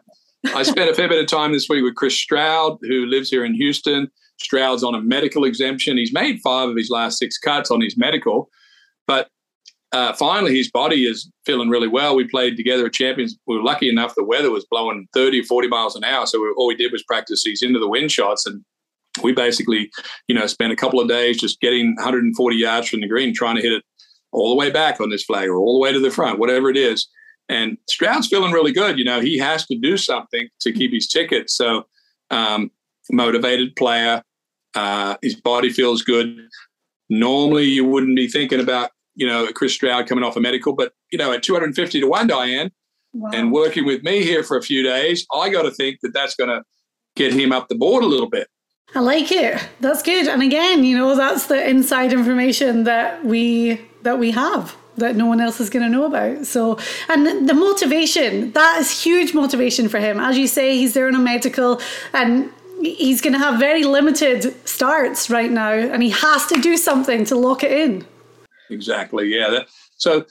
I 0.55 0.63
spent 0.63 0.89
a 0.89 0.95
fair 0.95 1.09
bit 1.09 1.21
of 1.21 1.27
time 1.27 1.53
this 1.53 1.69
week 1.69 1.83
with 1.83 1.97
Chris 1.97 2.15
Stroud, 2.15 2.79
who 2.83 3.07
lives 3.07 3.31
here 3.31 3.45
in 3.45 3.55
Houston. 3.55 4.09
Stroud's 4.41 4.85
on 4.85 4.95
a 4.95 5.03
medical 5.03 5.45
exemption. 5.45 5.97
He's 5.97 6.13
made 6.13 6.39
five 6.45 6.69
of 6.69 6.77
his 6.77 6.91
last 6.91 7.19
six 7.19 7.39
cuts 7.39 7.73
on 7.73 7.81
his 7.81 7.97
medical, 7.97 8.49
but 9.07 9.31
uh, 9.93 10.13
finally 10.15 10.55
his 10.57 10.71
body 10.71 11.07
is 11.07 11.31
feeling 11.47 11.69
really 11.69 11.89
well. 11.89 12.15
We 12.15 12.29
played 12.29 12.57
together 12.57 12.87
at 12.87 12.93
Champions. 12.93 13.37
We 13.47 13.57
were 13.57 13.63
lucky 13.63 13.89
enough 13.89 14.15
the 14.15 14.25
weather 14.25 14.51
was 14.51 14.67
blowing 14.71 15.09
30, 15.15 15.43
40 15.45 15.69
miles 15.69 15.97
an 15.97 16.05
hour. 16.05 16.27
So 16.27 16.41
we, 16.41 16.53
all 16.57 16.67
we 16.67 16.77
did 16.77 16.93
was 16.93 17.03
practice 17.05 17.43
these 17.45 17.63
into 17.63 17.79
the 17.79 17.89
wind 17.89 18.13
shots 18.13 18.47
and 18.47 18.65
we 19.23 19.33
basically, 19.33 19.91
you 20.29 20.35
know, 20.35 20.47
spent 20.47 20.73
a 20.73 20.77
couple 20.77 21.01
of 21.01 21.09
days 21.09 21.39
just 21.39 21.61
getting 21.61 21.95
140 21.97 22.57
yards 22.57 22.89
from 22.89 23.01
the 23.01 23.09
green, 23.09 23.35
trying 23.35 23.57
to 23.57 23.63
hit 23.63 23.73
it 23.73 23.85
all 24.33 24.51
the 24.51 24.57
way 24.57 24.71
back 24.71 25.01
on 25.01 25.11
this 25.11 25.25
flag 25.25 25.49
or 25.49 25.57
all 25.57 25.75
the 25.75 25.81
way 25.81 25.93
to 25.93 26.01
the 26.01 26.11
front, 26.11 26.39
whatever 26.39 26.69
it 26.71 26.77
is. 26.77 27.09
And 27.49 27.79
Stroud's 27.89 28.29
feeling 28.29 28.53
really 28.53 28.73
good. 28.73 28.99
You 28.99 29.05
know, 29.05 29.21
he 29.21 29.39
has 29.39 29.67
to 29.67 29.79
do 29.79 29.97
something 29.97 30.49
to 30.61 30.73
keep 30.73 30.93
his 30.93 31.09
ticket. 31.09 31.51
So, 31.51 31.87
um, 32.31 32.71
motivated 33.11 33.75
player, 33.75 34.23
uh, 34.75 35.17
his 35.23 35.35
body 35.35 35.71
feels 35.71 36.03
good. 36.03 36.37
Normally, 37.09 37.65
you 37.65 37.87
wouldn't 37.87 38.17
be 38.17 38.29
thinking 38.29 38.61
about, 38.61 38.91
you 39.19 39.27
know, 39.27 39.49
Chris 39.53 39.75
Stroud 39.75 40.07
coming 40.07 40.25
off 40.25 40.37
a 40.37 40.41
medical, 40.41 40.75
but, 40.75 40.93
you 41.11 41.19
know, 41.19 41.33
at 41.33 41.43
250 41.43 42.01
to 42.01 42.07
1, 42.07 42.27
Diane, 42.29 42.71
wow. 43.13 43.31
and 43.35 43.53
working 43.53 43.85
with 43.85 44.03
me 44.03 44.23
here 44.23 44.43
for 44.43 44.57
a 44.57 44.63
few 44.63 44.83
days, 44.83 45.27
I 45.35 45.51
got 45.51 45.63
to 45.63 45.71
think 45.73 45.99
that 46.03 46.15
that's 46.15 46.35
going 46.37 46.51
to 46.51 46.63
get 47.17 47.33
him 47.33 47.53
up 47.53 47.69
the 47.69 47.75
board 47.75 48.05
a 48.05 48.07
little 48.07 48.31
bit. 48.31 48.49
I 48.95 49.01
like 49.01 49.31
it. 49.33 49.69
That's 49.81 50.03
good. 50.03 50.29
And 50.29 50.43
again, 50.43 50.85
you 50.85 50.97
know, 50.97 51.15
that's 51.15 51.47
the 51.47 51.69
inside 51.69 52.13
information 52.13 52.85
that 52.85 53.23
we 53.25 53.83
that 54.03 54.19
we 54.19 54.31
have 54.31 54.75
that 54.97 55.15
no 55.15 55.27
one 55.27 55.41
else 55.41 55.61
is 55.61 55.69
going 55.69 55.85
to 55.85 55.89
know 55.89 56.05
about. 56.05 56.47
So, 56.47 56.79
and 57.09 57.49
the 57.49 57.55
motivation, 57.55 58.53
that 58.53 58.79
is 58.81 59.03
huge 59.03 59.35
motivation 59.35 59.89
for 59.89 59.99
him. 59.99 60.19
As 60.19 60.37
you 60.39 60.47
say, 60.47 60.77
he's 60.77 60.95
there 60.95 61.07
on 61.07 61.15
a 61.15 61.19
medical 61.19 61.81
and 62.13 62.51
he's 62.81 63.21
going 63.21 63.33
to 63.33 63.39
have 63.39 63.59
very 63.59 63.85
limited 63.85 64.55
starts 64.67 65.31
right 65.31 65.51
now 65.51 65.73
and 65.73 66.03
he 66.03 66.11
has 66.11 66.47
to 66.47 66.61
do 66.61 66.77
something 66.77 67.25
to 67.27 67.37
lock 67.37 67.63
it 67.63 67.73
in. 67.73 68.07
Exactly. 68.71 69.29
Yeah. 69.29 69.51
That, 69.51 69.69
so, 69.97 70.25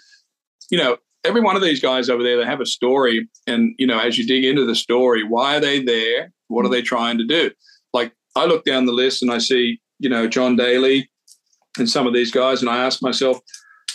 you 0.69 0.77
know, 0.77 0.97
every 1.23 1.41
one 1.41 1.55
of 1.55 1.61
these 1.61 1.81
guys 1.81 2.09
over 2.09 2.23
there, 2.23 2.37
they 2.37 2.45
have 2.45 2.61
a 2.61 2.65
story. 2.65 3.27
And, 3.45 3.73
you 3.77 3.87
know, 3.87 3.99
as 3.99 4.17
you 4.17 4.25
dig 4.25 4.45
into 4.45 4.65
the 4.65 4.75
story, 4.75 5.23
why 5.23 5.57
are 5.57 5.59
they 5.59 5.83
there? 5.83 6.31
What 6.47 6.65
are 6.65 6.69
mm. 6.69 6.71
they 6.71 6.81
trying 6.81 7.17
to 7.17 7.25
do? 7.25 7.51
Like 7.93 8.13
I 8.35 8.45
look 8.45 8.65
down 8.65 8.85
the 8.85 8.93
list 8.93 9.21
and 9.21 9.31
I 9.31 9.37
see, 9.37 9.79
you 9.99 10.09
know, 10.09 10.27
John 10.27 10.55
Daly 10.55 11.09
and 11.77 11.89
some 11.89 12.07
of 12.07 12.13
these 12.13 12.31
guys, 12.31 12.61
and 12.61 12.69
I 12.69 12.83
ask 12.83 13.01
myself, 13.01 13.39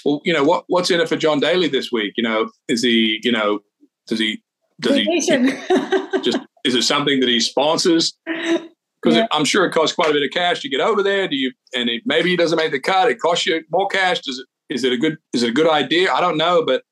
well, 0.04 0.20
you 0.24 0.32
know, 0.32 0.44
what 0.44 0.64
what's 0.68 0.90
in 0.90 1.00
it 1.00 1.08
for 1.08 1.16
John 1.16 1.40
Daly 1.40 1.68
this 1.68 1.92
week? 1.92 2.14
You 2.16 2.24
know, 2.24 2.50
is 2.68 2.82
he, 2.82 3.20
you 3.22 3.32
know, 3.32 3.60
does 4.06 4.18
he 4.18 4.42
does 4.80 4.96
Vacation. 4.96 5.46
he 5.46 6.20
just 6.22 6.38
is 6.64 6.74
it 6.74 6.82
something 6.82 7.20
that 7.20 7.28
he 7.28 7.40
sponsors? 7.40 8.18
Because 9.02 9.16
yeah. 9.16 9.26
I'm 9.32 9.44
sure 9.44 9.66
it 9.66 9.72
costs 9.72 9.94
quite 9.94 10.10
a 10.10 10.12
bit 10.12 10.22
of 10.22 10.30
cash 10.30 10.60
to 10.60 10.68
get 10.68 10.80
over 10.80 11.02
there. 11.02 11.26
Do 11.26 11.36
you? 11.36 11.52
And 11.74 11.88
it, 11.88 12.02
maybe 12.04 12.30
he 12.30 12.36
doesn't 12.36 12.56
make 12.56 12.70
the 12.70 12.80
cut. 12.80 13.10
It 13.10 13.18
costs 13.18 13.46
you 13.46 13.62
more 13.70 13.88
cash. 13.88 14.20
Does 14.20 14.38
it? 14.38 14.46
Is 14.74 14.84
it 14.84 14.92
a 14.92 14.96
good? 14.96 15.16
Is 15.32 15.42
it 15.42 15.50
a 15.50 15.52
good 15.52 15.68
idea? 15.68 16.12
I 16.12 16.20
don't 16.20 16.36
know, 16.36 16.64
but 16.64 16.82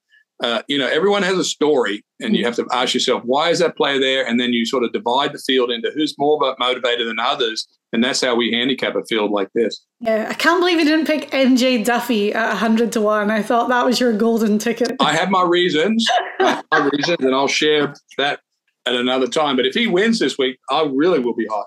uh, 0.42 0.62
you 0.68 0.78
know, 0.78 0.86
everyone 0.86 1.22
has 1.22 1.36
a 1.36 1.44
story, 1.44 2.02
and 2.18 2.34
you 2.34 2.44
have 2.44 2.56
to 2.56 2.66
ask 2.72 2.94
yourself, 2.94 3.22
why 3.24 3.50
is 3.50 3.58
that 3.58 3.76
player 3.76 4.00
there? 4.00 4.26
And 4.26 4.40
then 4.40 4.54
you 4.54 4.64
sort 4.64 4.84
of 4.84 4.92
divide 4.92 5.34
the 5.34 5.38
field 5.38 5.70
into 5.70 5.90
who's 5.94 6.14
more 6.18 6.38
motivated 6.58 7.06
than 7.06 7.18
others, 7.18 7.68
and 7.92 8.02
that's 8.02 8.22
how 8.22 8.34
we 8.34 8.50
handicap 8.50 8.94
a 8.96 9.04
field 9.04 9.32
like 9.32 9.48
this. 9.54 9.84
Yeah, 10.00 10.28
I 10.30 10.34
can't 10.34 10.60
believe 10.60 10.78
you 10.78 10.86
didn't 10.86 11.06
pick 11.06 11.30
MJ 11.30 11.84
Daffue 11.84 12.34
at 12.34 12.56
hundred 12.56 12.92
to 12.92 13.02
one. 13.02 13.30
I 13.30 13.42
thought 13.42 13.68
that 13.68 13.84
was 13.84 14.00
your 14.00 14.16
golden 14.16 14.58
ticket. 14.58 14.92
I 14.98 15.12
have 15.12 15.28
my 15.28 15.42
reasons, 15.42 16.06
have 16.40 16.64
my 16.72 16.88
reasons, 16.90 17.18
and 17.20 17.34
I'll 17.34 17.46
share 17.46 17.94
that 18.16 18.40
at 18.86 18.94
another 18.94 19.26
time. 19.26 19.56
But 19.56 19.66
if 19.66 19.74
he 19.74 19.86
wins 19.86 20.18
this 20.18 20.38
week, 20.38 20.58
I 20.70 20.88
really 20.90 21.18
will 21.18 21.34
be 21.34 21.46
hot. 21.46 21.66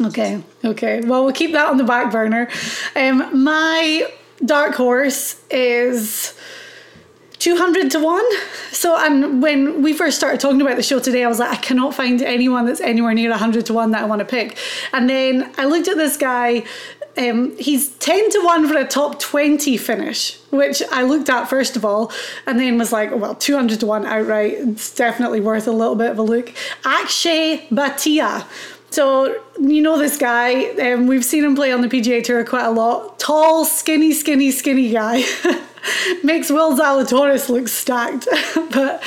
Okay, 0.00 0.42
okay. 0.64 1.00
Well, 1.00 1.24
we'll 1.24 1.32
keep 1.32 1.52
that 1.52 1.68
on 1.68 1.76
the 1.76 1.84
back 1.84 2.12
burner. 2.12 2.48
Um, 2.94 3.42
my 3.42 4.10
dark 4.44 4.74
horse 4.74 5.40
is 5.50 6.34
200 7.38 7.90
to 7.92 8.00
1. 8.00 8.24
So, 8.72 8.96
and 8.96 9.42
when 9.42 9.82
we 9.82 9.92
first 9.92 10.16
started 10.16 10.40
talking 10.40 10.60
about 10.60 10.76
the 10.76 10.82
show 10.82 11.00
today, 11.00 11.24
I 11.24 11.28
was 11.28 11.38
like, 11.38 11.50
I 11.50 11.56
cannot 11.56 11.94
find 11.94 12.20
anyone 12.22 12.66
that's 12.66 12.80
anywhere 12.80 13.14
near 13.14 13.30
100 13.30 13.66
to 13.66 13.72
1 13.72 13.92
that 13.92 14.02
I 14.02 14.06
want 14.06 14.20
to 14.20 14.24
pick. 14.24 14.56
And 14.92 15.08
then 15.08 15.52
I 15.56 15.64
looked 15.64 15.88
at 15.88 15.96
this 15.96 16.16
guy. 16.16 16.64
Um, 17.16 17.56
he's 17.58 17.88
10 17.96 18.30
to 18.30 18.40
1 18.44 18.68
for 18.68 18.76
a 18.76 18.86
top 18.86 19.18
20 19.18 19.76
finish, 19.76 20.38
which 20.50 20.82
I 20.92 21.02
looked 21.02 21.28
at 21.28 21.46
first 21.46 21.74
of 21.74 21.84
all, 21.84 22.12
and 22.46 22.60
then 22.60 22.78
was 22.78 22.92
like, 22.92 23.12
well, 23.12 23.34
200 23.34 23.80
to 23.80 23.86
1 23.86 24.06
outright. 24.06 24.52
It's 24.54 24.94
definitely 24.94 25.40
worth 25.40 25.66
a 25.66 25.72
little 25.72 25.96
bit 25.96 26.12
of 26.12 26.18
a 26.18 26.22
look. 26.22 26.52
Akshay 26.84 27.66
Bhatia. 27.70 28.46
So 28.90 29.40
you 29.60 29.82
know 29.82 29.98
this 29.98 30.16
guy. 30.16 30.70
Um, 30.76 31.06
we've 31.06 31.24
seen 31.24 31.44
him 31.44 31.54
play 31.54 31.72
on 31.72 31.82
the 31.82 31.88
PGA 31.88 32.22
Tour 32.24 32.44
quite 32.44 32.64
a 32.64 32.70
lot. 32.70 33.18
Tall, 33.18 33.64
skinny, 33.64 34.12
skinny, 34.12 34.50
skinny 34.50 34.90
guy. 34.90 35.22
Makes 36.24 36.50
Will 36.50 36.76
Zalatoris 36.76 37.48
look 37.48 37.68
stacked, 37.68 38.26
but 38.72 39.02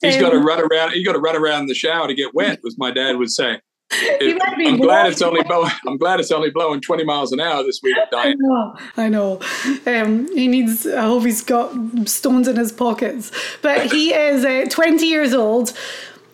he's 0.00 0.16
um, 0.16 0.20
got 0.20 0.30
to 0.30 0.38
run 0.38 0.60
around. 0.60 0.92
He's 0.92 1.06
got 1.06 1.12
to 1.12 1.20
run 1.20 1.36
around 1.36 1.66
the 1.66 1.74
shower 1.74 2.08
to 2.08 2.14
get 2.14 2.34
wet, 2.34 2.60
as 2.66 2.76
my 2.78 2.90
dad 2.90 3.16
would 3.16 3.30
say. 3.30 3.60
Be 4.20 4.38
I'm 4.40 4.76
glad 4.76 4.78
blowing- 4.78 5.06
it's 5.12 5.22
only 5.22 5.42
blowing. 5.42 5.70
I'm 5.86 5.96
glad 5.96 6.20
it's 6.20 6.30
only 6.30 6.50
blowing 6.50 6.80
20 6.80 7.04
miles 7.04 7.32
an 7.32 7.40
hour 7.40 7.62
this 7.64 7.80
week, 7.82 7.96
I 8.12 8.34
know, 8.38 8.76
I 8.96 9.08
know. 9.08 9.40
Um, 9.84 10.28
he 10.34 10.46
needs. 10.46 10.86
I 10.86 11.02
hope 11.02 11.24
he's 11.24 11.42
got 11.42 11.72
stones 12.08 12.46
in 12.46 12.56
his 12.56 12.70
pockets. 12.70 13.32
But 13.62 13.90
he 13.90 14.14
is 14.14 14.44
uh, 14.44 14.66
20 14.70 15.06
years 15.06 15.34
old. 15.34 15.72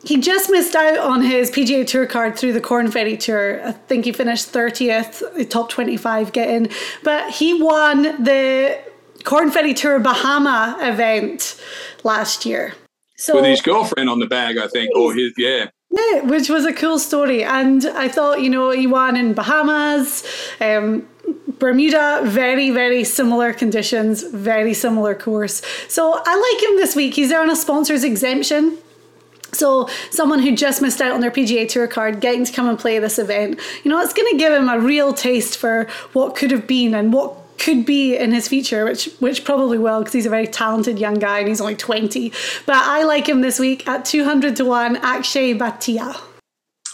He 0.06 0.20
just 0.20 0.50
missed 0.50 0.76
out 0.76 0.98
on 0.98 1.20
his 1.20 1.50
PGA 1.50 1.84
Tour 1.84 2.06
card 2.06 2.38
through 2.38 2.52
the 2.52 2.60
Corn 2.60 2.90
Ferry 2.92 3.16
Tour. 3.16 3.60
I 3.66 3.72
think 3.72 4.04
he 4.04 4.12
finished 4.12 4.52
30th, 4.52 5.50
top 5.50 5.68
25 5.68 6.32
getting. 6.32 6.70
But 7.02 7.32
he 7.32 7.60
won 7.60 8.02
the 8.22 8.78
Corn 9.24 9.50
Ferry 9.50 9.74
Tour 9.74 9.98
Bahama 9.98 10.76
event 10.80 11.60
last 12.04 12.46
year. 12.46 12.74
So 13.16 13.34
With 13.34 13.46
his 13.46 13.60
girlfriend 13.60 14.08
on 14.08 14.20
the 14.20 14.26
bag, 14.26 14.58
I 14.58 14.68
think, 14.68 14.94
or 14.94 15.12
his 15.12 15.32
yeah. 15.36 15.70
yeah, 15.90 16.20
which 16.22 16.48
was 16.48 16.64
a 16.64 16.72
cool 16.72 17.00
story. 17.00 17.42
And 17.42 17.84
I 17.86 18.06
thought, 18.06 18.42
you 18.42 18.50
know, 18.50 18.70
he 18.70 18.86
won 18.86 19.16
in 19.16 19.34
Bahamas, 19.34 20.24
um, 20.60 21.08
Bermuda, 21.58 22.20
very, 22.24 22.70
very 22.70 23.02
similar 23.02 23.52
conditions, 23.52 24.22
very 24.22 24.74
similar 24.74 25.16
course. 25.16 25.62
So 25.88 26.22
I 26.24 26.52
like 26.52 26.70
him 26.70 26.76
this 26.76 26.94
week. 26.94 27.14
He's 27.14 27.30
there 27.30 27.40
on 27.40 27.50
a 27.50 27.56
sponsor's 27.56 28.04
exemption. 28.04 28.78
So 29.52 29.88
someone 30.10 30.40
who 30.40 30.54
just 30.54 30.82
missed 30.82 31.00
out 31.00 31.12
on 31.12 31.20
their 31.20 31.30
PGA 31.30 31.68
Tour 31.68 31.86
card 31.86 32.20
getting 32.20 32.44
to 32.44 32.52
come 32.52 32.68
and 32.68 32.78
play 32.78 32.98
this 32.98 33.18
event, 33.18 33.60
you 33.84 33.90
know, 33.90 34.00
it's 34.00 34.12
going 34.12 34.30
to 34.32 34.38
give 34.38 34.52
him 34.52 34.68
a 34.68 34.78
real 34.78 35.12
taste 35.12 35.56
for 35.56 35.86
what 36.12 36.36
could 36.36 36.50
have 36.50 36.66
been 36.66 36.94
and 36.94 37.12
what 37.12 37.34
could 37.58 37.86
be 37.86 38.16
in 38.16 38.32
his 38.32 38.48
future, 38.48 38.84
which 38.84 39.06
which 39.18 39.44
probably 39.44 39.78
will 39.78 40.00
because 40.00 40.12
he's 40.12 40.26
a 40.26 40.30
very 40.30 40.46
talented 40.46 40.98
young 40.98 41.14
guy 41.14 41.38
and 41.38 41.48
he's 41.48 41.60
only 41.60 41.76
20. 41.76 42.30
But 42.66 42.76
I 42.76 43.02
like 43.04 43.28
him 43.28 43.40
this 43.40 43.58
week 43.58 43.86
at 43.88 44.04
200 44.04 44.56
to 44.56 44.64
1, 44.64 44.96
Akshay 44.96 45.54
Bhatia. 45.54 46.20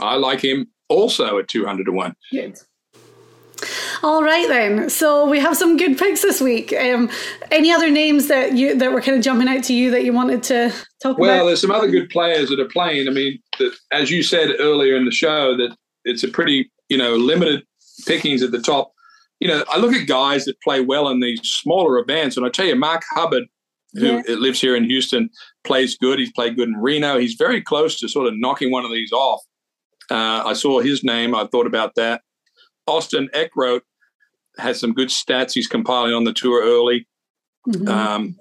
I 0.00 0.16
like 0.16 0.42
him 0.42 0.68
also 0.88 1.38
at 1.38 1.48
200 1.48 1.84
to 1.86 1.92
1. 1.92 2.14
Good. 2.30 2.58
All 4.02 4.22
right 4.22 4.48
then. 4.48 4.90
So 4.90 5.28
we 5.28 5.38
have 5.40 5.56
some 5.56 5.76
good 5.76 5.98
picks 5.98 6.22
this 6.22 6.40
week. 6.40 6.72
Um, 6.72 7.10
any 7.50 7.70
other 7.72 7.90
names 7.90 8.28
that 8.28 8.52
you 8.56 8.76
that 8.78 8.92
were 8.92 9.00
kind 9.00 9.16
of 9.16 9.22
jumping 9.22 9.48
out 9.48 9.64
to 9.64 9.74
you 9.74 9.90
that 9.90 10.04
you 10.04 10.12
wanted 10.12 10.42
to 10.44 10.70
talk 11.02 11.18
Well, 11.18 11.30
about? 11.30 11.36
Well, 11.38 11.46
there's 11.46 11.60
some 11.60 11.70
other 11.70 11.88
good 11.88 12.08
players 12.10 12.48
that 12.48 12.60
are 12.60 12.68
playing. 12.68 13.08
I 13.08 13.10
mean, 13.12 13.38
that, 13.58 13.72
as 13.92 14.10
you 14.10 14.22
said 14.22 14.50
earlier 14.58 14.96
in 14.96 15.04
the 15.04 15.10
show, 15.12 15.56
that 15.56 15.76
it's 16.04 16.24
a 16.24 16.28
pretty, 16.28 16.70
you 16.88 16.96
know, 16.98 17.14
limited 17.14 17.62
pickings 18.06 18.42
at 18.42 18.50
the 18.50 18.60
top. 18.60 18.92
You 19.40 19.48
know, 19.48 19.64
I 19.70 19.78
look 19.78 19.92
at 19.94 20.06
guys 20.06 20.44
that 20.44 20.60
play 20.62 20.80
well 20.80 21.08
in 21.08 21.20
these 21.20 21.40
smaller 21.42 21.98
events, 21.98 22.36
and 22.36 22.46
I 22.46 22.48
tell 22.48 22.66
you, 22.66 22.76
Mark 22.76 23.02
Hubbard, 23.10 23.44
who 23.94 24.22
Yeah. 24.26 24.34
lives 24.36 24.60
here 24.60 24.74
in 24.76 24.84
Houston, 24.84 25.28
plays 25.64 25.96
good. 25.96 26.18
He's 26.18 26.32
played 26.32 26.56
good 26.56 26.68
in 26.68 26.76
Reno. 26.76 27.18
He's 27.18 27.34
very 27.34 27.60
close 27.60 27.98
to 28.00 28.08
sort 28.08 28.26
of 28.26 28.34
knocking 28.36 28.70
one 28.70 28.84
of 28.84 28.90
these 28.90 29.12
off. 29.12 29.40
Uh, 30.10 30.42
I 30.46 30.52
saw 30.54 30.80
his 30.80 31.02
name. 31.04 31.34
I 31.34 31.46
thought 31.46 31.66
about 31.66 31.94
that. 31.96 32.22
Austin 32.86 33.28
Eckroat 33.34 33.80
has 34.58 34.78
some 34.78 34.92
good 34.92 35.08
stats. 35.08 35.52
He's 35.54 35.66
compiling 35.66 36.14
on 36.14 36.24
the 36.24 36.32
tour 36.32 36.62
early. 36.62 37.06
Mhm. 37.68 37.88
Um, 37.88 38.36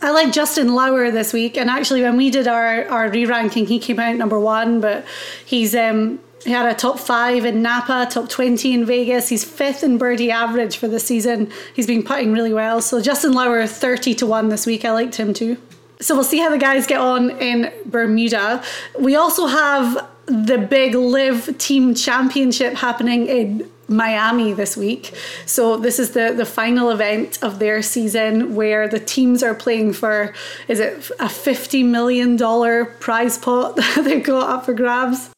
I 0.00 0.10
like 0.10 0.32
Justin 0.32 0.74
Lower 0.74 1.10
this 1.10 1.32
week, 1.32 1.56
and 1.56 1.70
actually, 1.70 2.02
when 2.02 2.16
we 2.16 2.30
did 2.30 2.48
our 2.48 2.86
our 2.88 3.08
re-ranking, 3.08 3.66
he 3.66 3.78
came 3.78 4.00
out 4.00 4.16
number 4.16 4.38
one, 4.38 4.80
but 4.80 5.04
he's 5.44 5.74
um 5.74 6.18
he 6.44 6.50
had 6.50 6.66
a 6.66 6.74
top 6.74 6.98
five 6.98 7.44
in 7.44 7.62
Napa, 7.62 8.08
top 8.10 8.28
twenty 8.28 8.74
in 8.74 8.84
Vegas. 8.84 9.28
He's 9.28 9.44
fifth 9.44 9.84
in 9.84 9.98
birdie 9.98 10.30
average 10.30 10.76
for 10.76 10.88
the 10.88 10.98
season. 10.98 11.50
He's 11.72 11.86
been 11.86 12.02
putting 12.02 12.32
really 12.32 12.52
well. 12.52 12.80
So 12.80 13.00
Justin 13.00 13.32
Lower 13.32 13.66
thirty 13.66 14.12
to 14.14 14.26
one 14.26 14.48
this 14.48 14.66
week. 14.66 14.84
I 14.84 14.90
liked 14.90 15.16
him 15.16 15.32
too. 15.32 15.56
So 16.00 16.16
we'll 16.16 16.24
see 16.24 16.38
how 16.38 16.50
the 16.50 16.58
guys 16.58 16.84
get 16.84 17.00
on 17.00 17.30
in 17.38 17.72
Bermuda. 17.86 18.60
We 18.98 19.14
also 19.14 19.46
have 19.46 20.04
the 20.32 20.58
big 20.58 20.94
LIV 20.94 21.58
Team 21.58 21.94
Championship 21.94 22.74
happening 22.74 23.26
in 23.26 23.70
Miami 23.88 24.52
this 24.54 24.76
week. 24.76 25.12
So 25.44 25.76
this 25.76 25.98
is 25.98 26.12
the 26.12 26.32
the 26.34 26.46
final 26.46 26.90
event 26.90 27.38
of 27.42 27.58
their 27.58 27.82
season 27.82 28.54
where 28.54 28.88
the 28.88 28.98
teams 28.98 29.42
are 29.42 29.54
playing 29.54 29.92
for 29.92 30.34
is 30.68 30.80
it 30.80 31.10
a 31.20 31.28
50 31.28 31.82
million 31.82 32.36
dollar 32.36 32.86
prize 32.86 33.36
pot 33.36 33.76
that 33.76 34.02
they've 34.04 34.24
got 34.24 34.48
up 34.48 34.64
for 34.64 34.72
grabs? 34.72 35.30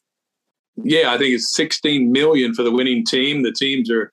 yeah, 0.83 1.13
I 1.13 1.17
think 1.17 1.33
it's 1.33 1.53
16 1.55 2.11
million 2.11 2.53
for 2.53 2.63
the 2.63 2.71
winning 2.71 3.05
team. 3.05 3.43
The 3.43 3.51
teams 3.51 3.89
are 3.89 4.11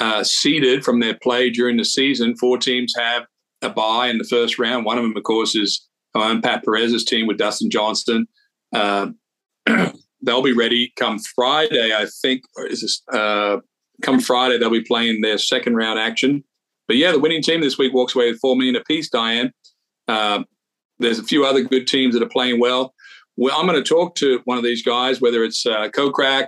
uh, 0.00 0.24
seeded 0.24 0.84
from 0.84 1.00
their 1.00 1.14
play 1.14 1.50
during 1.50 1.76
the 1.76 1.84
season. 1.84 2.36
Four 2.36 2.58
teams 2.58 2.92
have 2.96 3.26
a 3.62 3.70
bye 3.70 4.08
in 4.08 4.18
the 4.18 4.24
first 4.24 4.58
round. 4.58 4.84
One 4.84 4.98
of 4.98 5.04
them, 5.04 5.16
of 5.16 5.22
course, 5.22 5.54
is 5.54 5.88
um, 6.14 6.42
Pat 6.42 6.64
Perez's 6.64 7.04
team 7.04 7.26
with 7.26 7.38
Dustin 7.38 7.70
Johnson. 7.70 8.26
Uh, 8.72 9.08
they'll 10.22 10.42
be 10.42 10.52
ready 10.52 10.92
come 10.96 11.18
Friday, 11.18 11.94
I 11.94 12.06
think. 12.22 12.42
Is 12.68 12.80
this 12.80 13.02
uh, 13.12 13.58
come 14.02 14.20
Friday? 14.20 14.58
They'll 14.58 14.70
be 14.70 14.82
playing 14.82 15.20
their 15.20 15.38
second 15.38 15.76
round 15.76 15.98
action. 15.98 16.44
But 16.88 16.96
yeah, 16.96 17.12
the 17.12 17.20
winning 17.20 17.42
team 17.42 17.60
this 17.60 17.78
week 17.78 17.92
walks 17.92 18.14
away 18.14 18.30
with 18.30 18.40
four 18.40 18.56
million 18.56 18.76
apiece. 18.76 19.08
Diane. 19.08 19.52
Uh, 20.08 20.42
there's 20.98 21.18
a 21.18 21.24
few 21.24 21.44
other 21.44 21.62
good 21.62 21.86
teams 21.86 22.14
that 22.14 22.22
are 22.22 22.28
playing 22.28 22.60
well. 22.60 22.94
Well, 23.36 23.58
I'm 23.58 23.66
going 23.66 23.82
to 23.82 23.88
talk 23.88 24.14
to 24.16 24.40
one 24.44 24.58
of 24.58 24.64
these 24.64 24.82
guys, 24.82 25.20
whether 25.20 25.42
it's 25.42 25.64
uh, 25.66 25.88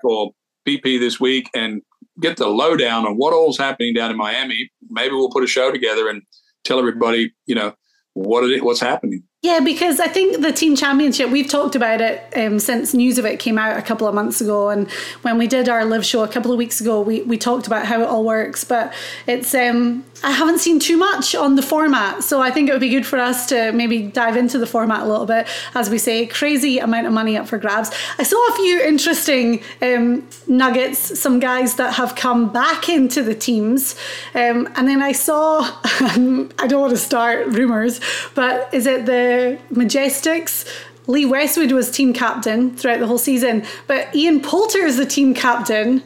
or 0.05 0.33
PP 0.67 1.01
this 1.01 1.19
week, 1.19 1.49
and 1.55 1.83
get 2.21 2.37
the 2.37 2.47
lowdown 2.47 3.07
on 3.07 3.15
what 3.15 3.33
all's 3.33 3.59
happening 3.59 3.95
down 3.95 4.11
in 4.11 4.17
Miami. 4.17 4.71
Maybe 4.91 5.15
we'll 5.15 5.31
put 5.31 5.45
a 5.45 5.49
show 5.49 5.73
together 5.73 6.09
and 6.09 6.23
tell 6.63 6.79
everybody, 6.79 7.33
you 7.47 7.55
know, 7.55 7.75
what 8.13 8.45
it 8.45 8.65
what's 8.65 8.81
happening. 8.81 9.23
Yeah, 9.45 9.61
because 9.61 10.01
I 10.01 10.09
think 10.09 10.41
the 10.41 10.53
team 10.53 10.75
championship, 10.75 11.29
we've 11.29 11.51
talked 11.51 11.77
about 11.77 12.01
it 12.01 12.33
um, 12.35 12.59
since 12.59 12.95
news 12.95 13.19
of 13.19 13.27
it 13.27 13.39
came 13.39 13.59
out 13.59 13.77
a 13.77 13.83
couple 13.83 14.07
of 14.07 14.15
months 14.15 14.41
ago. 14.41 14.71
And 14.71 14.91
when 15.21 15.37
we 15.37 15.47
did 15.47 15.69
our 15.69 15.85
live 15.85 16.03
show 16.03 16.23
a 16.23 16.29
couple 16.29 16.51
of 16.51 16.57
weeks 16.57 16.81
ago, 16.81 17.03
we, 17.03 17.21
we 17.25 17.37
talked 17.37 17.67
about 17.67 17.85
how 17.85 18.01
it 18.01 18.09
all 18.09 18.25
works. 18.25 18.65
But 18.65 18.95
it's, 19.27 19.55
um, 19.55 20.03
I 20.23 20.31
haven't 20.31 20.59
seen 20.59 20.79
too 20.79 20.97
much 20.97 21.35
on 21.35 21.57
the 21.57 21.63
format. 21.63 22.23
So 22.23 22.41
I 22.41 22.51
think 22.51 22.69
it 22.69 22.73
would 22.73 22.81
be 22.81 22.89
good 22.89 23.07
for 23.07 23.19
us 23.19 23.47
to 23.47 23.73
maybe 23.73 24.03
dive 24.03 24.37
into 24.37 24.59
the 24.59 24.67
format 24.67 25.03
a 25.03 25.07
little 25.07 25.27
bit. 25.27 25.47
As 25.75 25.91
we 25.91 25.99
say, 25.99 26.27
crazy 26.27 26.79
amount 26.79 27.07
of 27.07 27.13
money 27.13 27.37
up 27.37 27.49
for 27.49 27.59
grabs. 27.59 27.91
I 28.19 28.23
saw 28.23 28.37
a 28.49 28.57
few 28.57 28.81
interesting 28.81 29.63
um, 29.83 30.27
nuggets, 30.47 31.21
some 31.21 31.41
guys 31.41 31.77
that 31.77 31.95
have 31.95 32.15
come 32.15 32.53
back 32.53 32.89
into 32.89 33.23
the 33.23 33.35
teams. 33.35 33.97
Um, 34.35 34.69
and 34.77 34.89
then 34.89 35.03
I 35.03 35.13
saw, 35.13 35.61
I 35.85 36.67
don't 36.69 36.81
want 36.81 36.93
to 36.93 36.97
start 36.97 37.49
rumors, 37.49 38.01
but 38.35 38.73
is 38.73 38.87
it 38.87 39.07
the 39.07 39.59
Majesticks? 39.71 40.67
Lee 41.07 41.27
Westwood 41.27 41.73
was 41.73 41.91
team 41.91 42.15
captain 42.15 42.75
throughout 42.77 42.99
the 42.99 43.07
whole 43.07 43.19
season, 43.19 43.63
but 43.87 44.15
Ian 44.15 44.41
Poulter 44.41 44.79
is 44.79 44.97
the 44.97 45.05
team 45.05 45.35
captain 45.35 46.03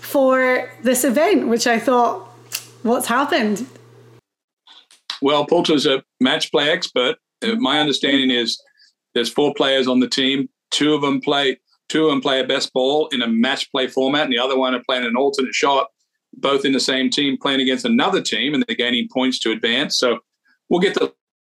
for 0.00 0.68
this 0.82 1.04
event, 1.04 1.46
which 1.46 1.68
I 1.68 1.78
thought, 1.78 2.29
what's 2.82 3.06
happened? 3.06 3.66
Well, 5.22 5.46
Poulter's 5.46 5.86
a 5.86 6.02
match 6.20 6.50
play 6.50 6.70
expert. 6.70 7.16
Uh, 7.42 7.54
my 7.56 7.80
understanding 7.80 8.30
is 8.30 8.60
there's 9.14 9.30
four 9.30 9.52
players 9.54 9.86
on 9.86 10.00
the 10.00 10.08
team. 10.08 10.48
Two 10.70 10.94
of 10.94 11.02
them 11.02 11.20
play. 11.20 11.58
Two 11.88 12.04
of 12.04 12.10
them 12.10 12.20
play 12.20 12.40
a 12.40 12.44
best 12.46 12.72
ball 12.72 13.08
in 13.08 13.20
a 13.20 13.26
match 13.26 13.70
play 13.72 13.88
format, 13.88 14.24
and 14.24 14.32
the 14.32 14.38
other 14.38 14.56
one 14.56 14.74
are 14.74 14.82
playing 14.88 15.04
an 15.04 15.16
alternate 15.16 15.54
shot. 15.54 15.88
Both 16.32 16.64
in 16.64 16.72
the 16.72 16.80
same 16.80 17.10
team, 17.10 17.36
playing 17.42 17.60
against 17.60 17.84
another 17.84 18.22
team, 18.22 18.54
and 18.54 18.64
they're 18.66 18.76
gaining 18.76 19.08
points 19.12 19.40
to 19.40 19.50
advance. 19.50 19.98
So 19.98 20.20
we'll 20.68 20.80
get 20.80 20.94
the 20.94 21.12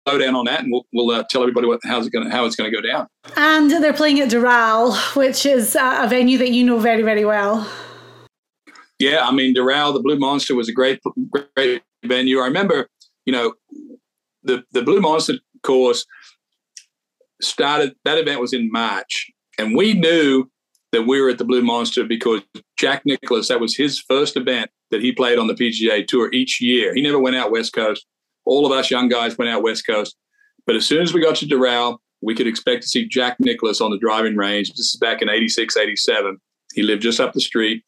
lowdown 0.07 0.35
on 0.35 0.47
that, 0.47 0.61
and 0.61 0.73
we'll, 0.73 0.87
we'll 0.93 1.11
uh, 1.11 1.25
tell 1.29 1.43
everybody 1.43 1.67
what 1.67 1.81
how's 1.85 2.07
it 2.07 2.13
going 2.13 2.31
how 2.31 2.47
it's 2.47 2.57
going 2.57 2.71
to 2.71 2.77
go 2.77 2.81
down. 2.81 3.07
And 3.37 3.71
they're 3.71 3.93
playing 3.93 4.21
at 4.21 4.31
Doral, 4.31 4.97
which 5.15 5.45
is 5.45 5.77
a 5.79 6.07
venue 6.09 6.39
that 6.39 6.51
you 6.51 6.65
know 6.65 6.79
very, 6.79 7.03
very 7.03 7.27
well. 7.27 7.69
Yeah, 9.03 9.27
I 9.27 9.33
mean, 9.33 9.53
Doral, 9.53 9.93
the 9.93 9.99
Blue 9.99 10.17
Monster 10.17 10.55
was 10.55 10.69
a 10.69 10.73
great, 10.73 11.01
great 11.57 11.83
venue. 12.05 12.38
I 12.38 12.45
remember, 12.45 12.88
you 13.27 13.33
know, 13.33 13.55
the 14.45 14.62
the 14.71 14.83
Blue 14.83 15.01
Monster 15.01 15.35
course 15.65 16.07
started. 17.41 17.97
That 18.05 18.19
event 18.19 18.41
was 18.41 18.53
in 18.53 18.71
March, 18.71 19.29
and 19.59 19.77
we 19.77 19.95
knew 19.95 20.49
that 20.93 21.03
we 21.03 21.21
were 21.21 21.31
at 21.31 21.38
the 21.38 21.45
Blue 21.45 21.62
Monster 21.62 22.05
because 22.05 22.43
Jack 22.79 23.03
Nicklaus. 23.05 23.49
That 23.49 23.59
was 23.59 23.77
his 23.77 23.99
first 23.99 24.37
event 24.37 24.71
that 24.93 25.01
he 25.01 25.11
played 25.11 25.41
on 25.41 25.49
the 25.49 25.55
PGA 25.55 26.07
Tour 26.07 26.33
each 26.33 26.61
year. 26.61 26.95
He 26.95 27.03
never 27.03 27.19
went 27.19 27.35
out 27.35 27.51
West 27.51 27.73
Coast. 27.73 28.07
All 28.45 28.65
of 28.67 28.71
us 28.71 28.88
young 28.88 29.09
guys 29.09 29.37
went 29.37 29.51
out 29.51 29.65
West 29.65 29.85
Coast. 29.85 30.17
But 30.65 30.77
as 30.77 30.87
soon 30.87 31.03
as 31.03 31.12
we 31.12 31.21
got 31.21 31.35
to 31.37 31.47
Doral, 31.47 31.99
we 32.21 32.37
could 32.37 32.47
expect 32.47 32.83
to 32.83 32.88
see 32.88 33.09
Jack 33.09 33.41
Nicklaus 33.41 33.81
on 33.81 33.91
the 33.91 33.99
driving 33.99 34.37
range. 34.37 34.71
This 34.71 34.95
is 34.95 34.97
back 34.97 35.23
in 35.23 35.29
86, 35.29 35.77
87. 35.77 36.38
He 36.75 36.83
lived 36.83 37.03
just 37.03 37.19
up 37.19 37.33
the 37.33 37.41
street. 37.41 37.83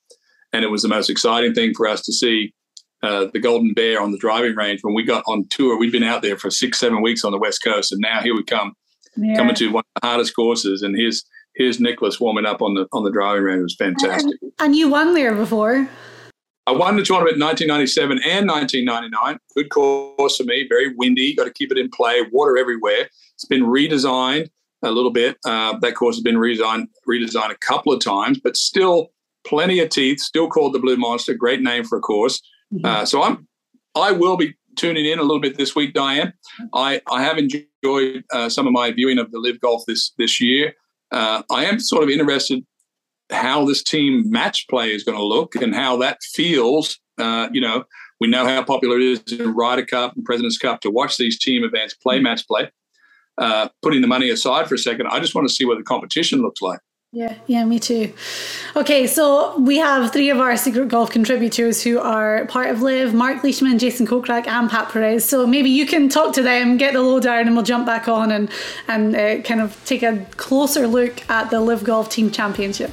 And 0.54 0.62
it 0.62 0.68
was 0.68 0.82
the 0.82 0.88
most 0.88 1.10
exciting 1.10 1.52
thing 1.52 1.74
for 1.74 1.88
us 1.88 2.00
to 2.02 2.12
see 2.12 2.54
uh, 3.02 3.26
the 3.32 3.40
Golden 3.40 3.74
Bear 3.74 4.00
on 4.00 4.12
the 4.12 4.18
driving 4.18 4.54
range. 4.54 4.80
When 4.82 4.94
we 4.94 5.02
got 5.02 5.24
on 5.26 5.48
tour, 5.48 5.76
we'd 5.76 5.90
been 5.90 6.04
out 6.04 6.22
there 6.22 6.38
for 6.38 6.48
six, 6.48 6.78
seven 6.78 7.02
weeks 7.02 7.24
on 7.24 7.32
the 7.32 7.38
West 7.38 7.60
Coast. 7.64 7.90
And 7.90 8.00
now 8.00 8.22
here 8.22 8.36
we 8.36 8.44
come, 8.44 8.72
yeah. 9.16 9.34
coming 9.34 9.56
to 9.56 9.72
one 9.72 9.82
of 9.96 10.00
the 10.00 10.06
hardest 10.06 10.36
courses. 10.36 10.82
And 10.82 10.96
here's, 10.96 11.24
here's 11.56 11.80
Nicklaus 11.80 12.20
warming 12.20 12.46
up 12.46 12.62
on 12.62 12.74
the, 12.74 12.86
on 12.92 13.02
the 13.02 13.10
driving 13.10 13.42
range. 13.42 13.58
It 13.58 13.62
was 13.64 13.74
fantastic. 13.74 14.38
And, 14.40 14.52
and 14.60 14.76
you 14.76 14.88
won 14.88 15.12
there 15.12 15.34
before. 15.34 15.88
I 16.68 16.72
won 16.72 16.96
the 16.96 17.02
tournament 17.02 17.34
in 17.34 17.42
1997 17.42 18.20
and 18.24 18.48
1999. 18.48 19.38
Good 19.56 19.70
course 19.70 20.36
for 20.36 20.44
me, 20.44 20.66
very 20.68 20.94
windy. 20.94 21.34
Got 21.34 21.44
to 21.44 21.52
keep 21.52 21.72
it 21.72 21.78
in 21.78 21.90
play, 21.90 22.22
water 22.30 22.56
everywhere. 22.56 23.10
It's 23.34 23.44
been 23.44 23.64
redesigned 23.64 24.50
a 24.84 24.92
little 24.92 25.10
bit. 25.10 25.36
Uh, 25.44 25.76
that 25.80 25.96
course 25.96 26.14
has 26.14 26.22
been 26.22 26.36
redesigned, 26.36 26.86
redesigned 27.08 27.50
a 27.50 27.56
couple 27.56 27.92
of 27.92 28.02
times, 28.02 28.38
but 28.38 28.56
still 28.56 29.10
plenty 29.46 29.80
of 29.80 29.90
teeth. 29.90 30.20
Still 30.20 30.48
called 30.48 30.72
the 30.72 30.78
Blue 30.78 30.96
Monster. 30.96 31.34
Great 31.34 31.62
name 31.62 31.84
for 31.84 31.98
a 31.98 32.00
course. 32.00 32.40
Mm-hmm. 32.72 32.84
Uh, 32.84 33.04
so 33.04 33.22
I'm, 33.22 33.46
I 33.94 34.12
will 34.12 34.36
be 34.36 34.54
tuning 34.76 35.06
in 35.06 35.18
a 35.18 35.22
little 35.22 35.40
bit 35.40 35.56
this 35.56 35.76
week, 35.76 35.94
Diane. 35.94 36.32
I, 36.74 37.00
I 37.10 37.22
have 37.22 37.38
enjoyed 37.38 38.24
uh, 38.32 38.48
some 38.48 38.66
of 38.66 38.72
my 38.72 38.90
viewing 38.90 39.18
of 39.18 39.30
the 39.30 39.38
LIV 39.38 39.60
Golf 39.60 39.84
this 39.86 40.12
this 40.18 40.40
year. 40.40 40.74
Uh, 41.12 41.42
I 41.50 41.64
am 41.66 41.78
sort 41.78 42.02
of 42.02 42.10
interested 42.10 42.64
how 43.30 43.64
this 43.64 43.82
team 43.82 44.28
match 44.30 44.66
play 44.68 44.92
is 44.92 45.04
going 45.04 45.16
to 45.16 45.24
look 45.24 45.54
and 45.54 45.74
how 45.74 45.96
that 45.98 46.22
feels. 46.22 46.98
Uh, 47.18 47.48
you 47.52 47.60
know, 47.60 47.84
we 48.20 48.28
know 48.28 48.44
how 48.44 48.62
popular 48.62 48.98
it 48.98 49.02
is 49.02 49.38
in 49.38 49.54
Ryder 49.54 49.86
Cup 49.86 50.16
and 50.16 50.24
President's 50.24 50.58
Cup 50.58 50.80
to 50.80 50.90
watch 50.90 51.16
these 51.16 51.38
team 51.38 51.64
events 51.64 51.94
play 51.94 52.20
match 52.20 52.46
play. 52.46 52.70
Uh, 53.36 53.68
putting 53.82 54.00
the 54.00 54.06
money 54.06 54.30
aside 54.30 54.68
for 54.68 54.76
a 54.76 54.78
second, 54.78 55.08
I 55.08 55.18
just 55.18 55.34
want 55.34 55.48
to 55.48 55.54
see 55.54 55.64
what 55.64 55.78
the 55.78 55.84
competition 55.84 56.40
looks 56.40 56.62
like. 56.62 56.78
Yeah, 57.14 57.36
yeah, 57.46 57.64
me 57.64 57.78
too. 57.78 58.12
Okay, 58.74 59.06
so 59.06 59.56
we 59.60 59.76
have 59.76 60.12
three 60.12 60.30
of 60.30 60.40
our 60.40 60.56
secret 60.56 60.88
golf 60.88 61.10
contributors 61.10 61.80
who 61.80 62.00
are 62.00 62.44
part 62.46 62.70
of 62.70 62.82
LIV 62.82 63.14
Mark 63.14 63.44
Leishman, 63.44 63.78
Jason 63.78 64.04
Kokrak, 64.04 64.48
and 64.48 64.68
Pat 64.68 64.88
Perez. 64.88 65.24
So 65.24 65.46
maybe 65.46 65.70
you 65.70 65.86
can 65.86 66.08
talk 66.08 66.34
to 66.34 66.42
them, 66.42 66.76
get 66.76 66.94
the 66.94 67.02
lowdown, 67.02 67.46
and 67.46 67.54
we'll 67.54 67.64
jump 67.64 67.86
back 67.86 68.08
on 68.08 68.32
and, 68.32 68.50
and 68.88 69.14
uh, 69.14 69.40
kind 69.42 69.60
of 69.60 69.80
take 69.84 70.02
a 70.02 70.26
closer 70.38 70.88
look 70.88 71.30
at 71.30 71.50
the 71.50 71.60
LIV 71.60 71.84
Golf 71.84 72.08
Team 72.08 72.32
Championship. 72.32 72.90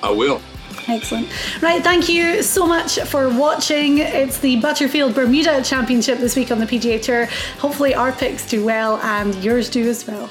I 0.00 0.12
will. 0.12 0.40
Excellent. 0.86 1.28
Right, 1.60 1.82
thank 1.82 2.08
you 2.08 2.40
so 2.40 2.68
much 2.68 3.00
for 3.00 3.28
watching. 3.30 3.98
It's 3.98 4.38
the 4.38 4.60
Butterfield 4.60 5.12
Bermuda 5.12 5.60
Championship 5.64 6.18
this 6.18 6.36
week 6.36 6.52
on 6.52 6.60
the 6.60 6.66
PGA 6.66 7.02
Tour. 7.02 7.26
Hopefully, 7.58 7.96
our 7.96 8.12
picks 8.12 8.48
do 8.48 8.64
well 8.64 8.98
and 8.98 9.34
yours 9.42 9.68
do 9.68 9.88
as 9.88 10.06
well. 10.06 10.30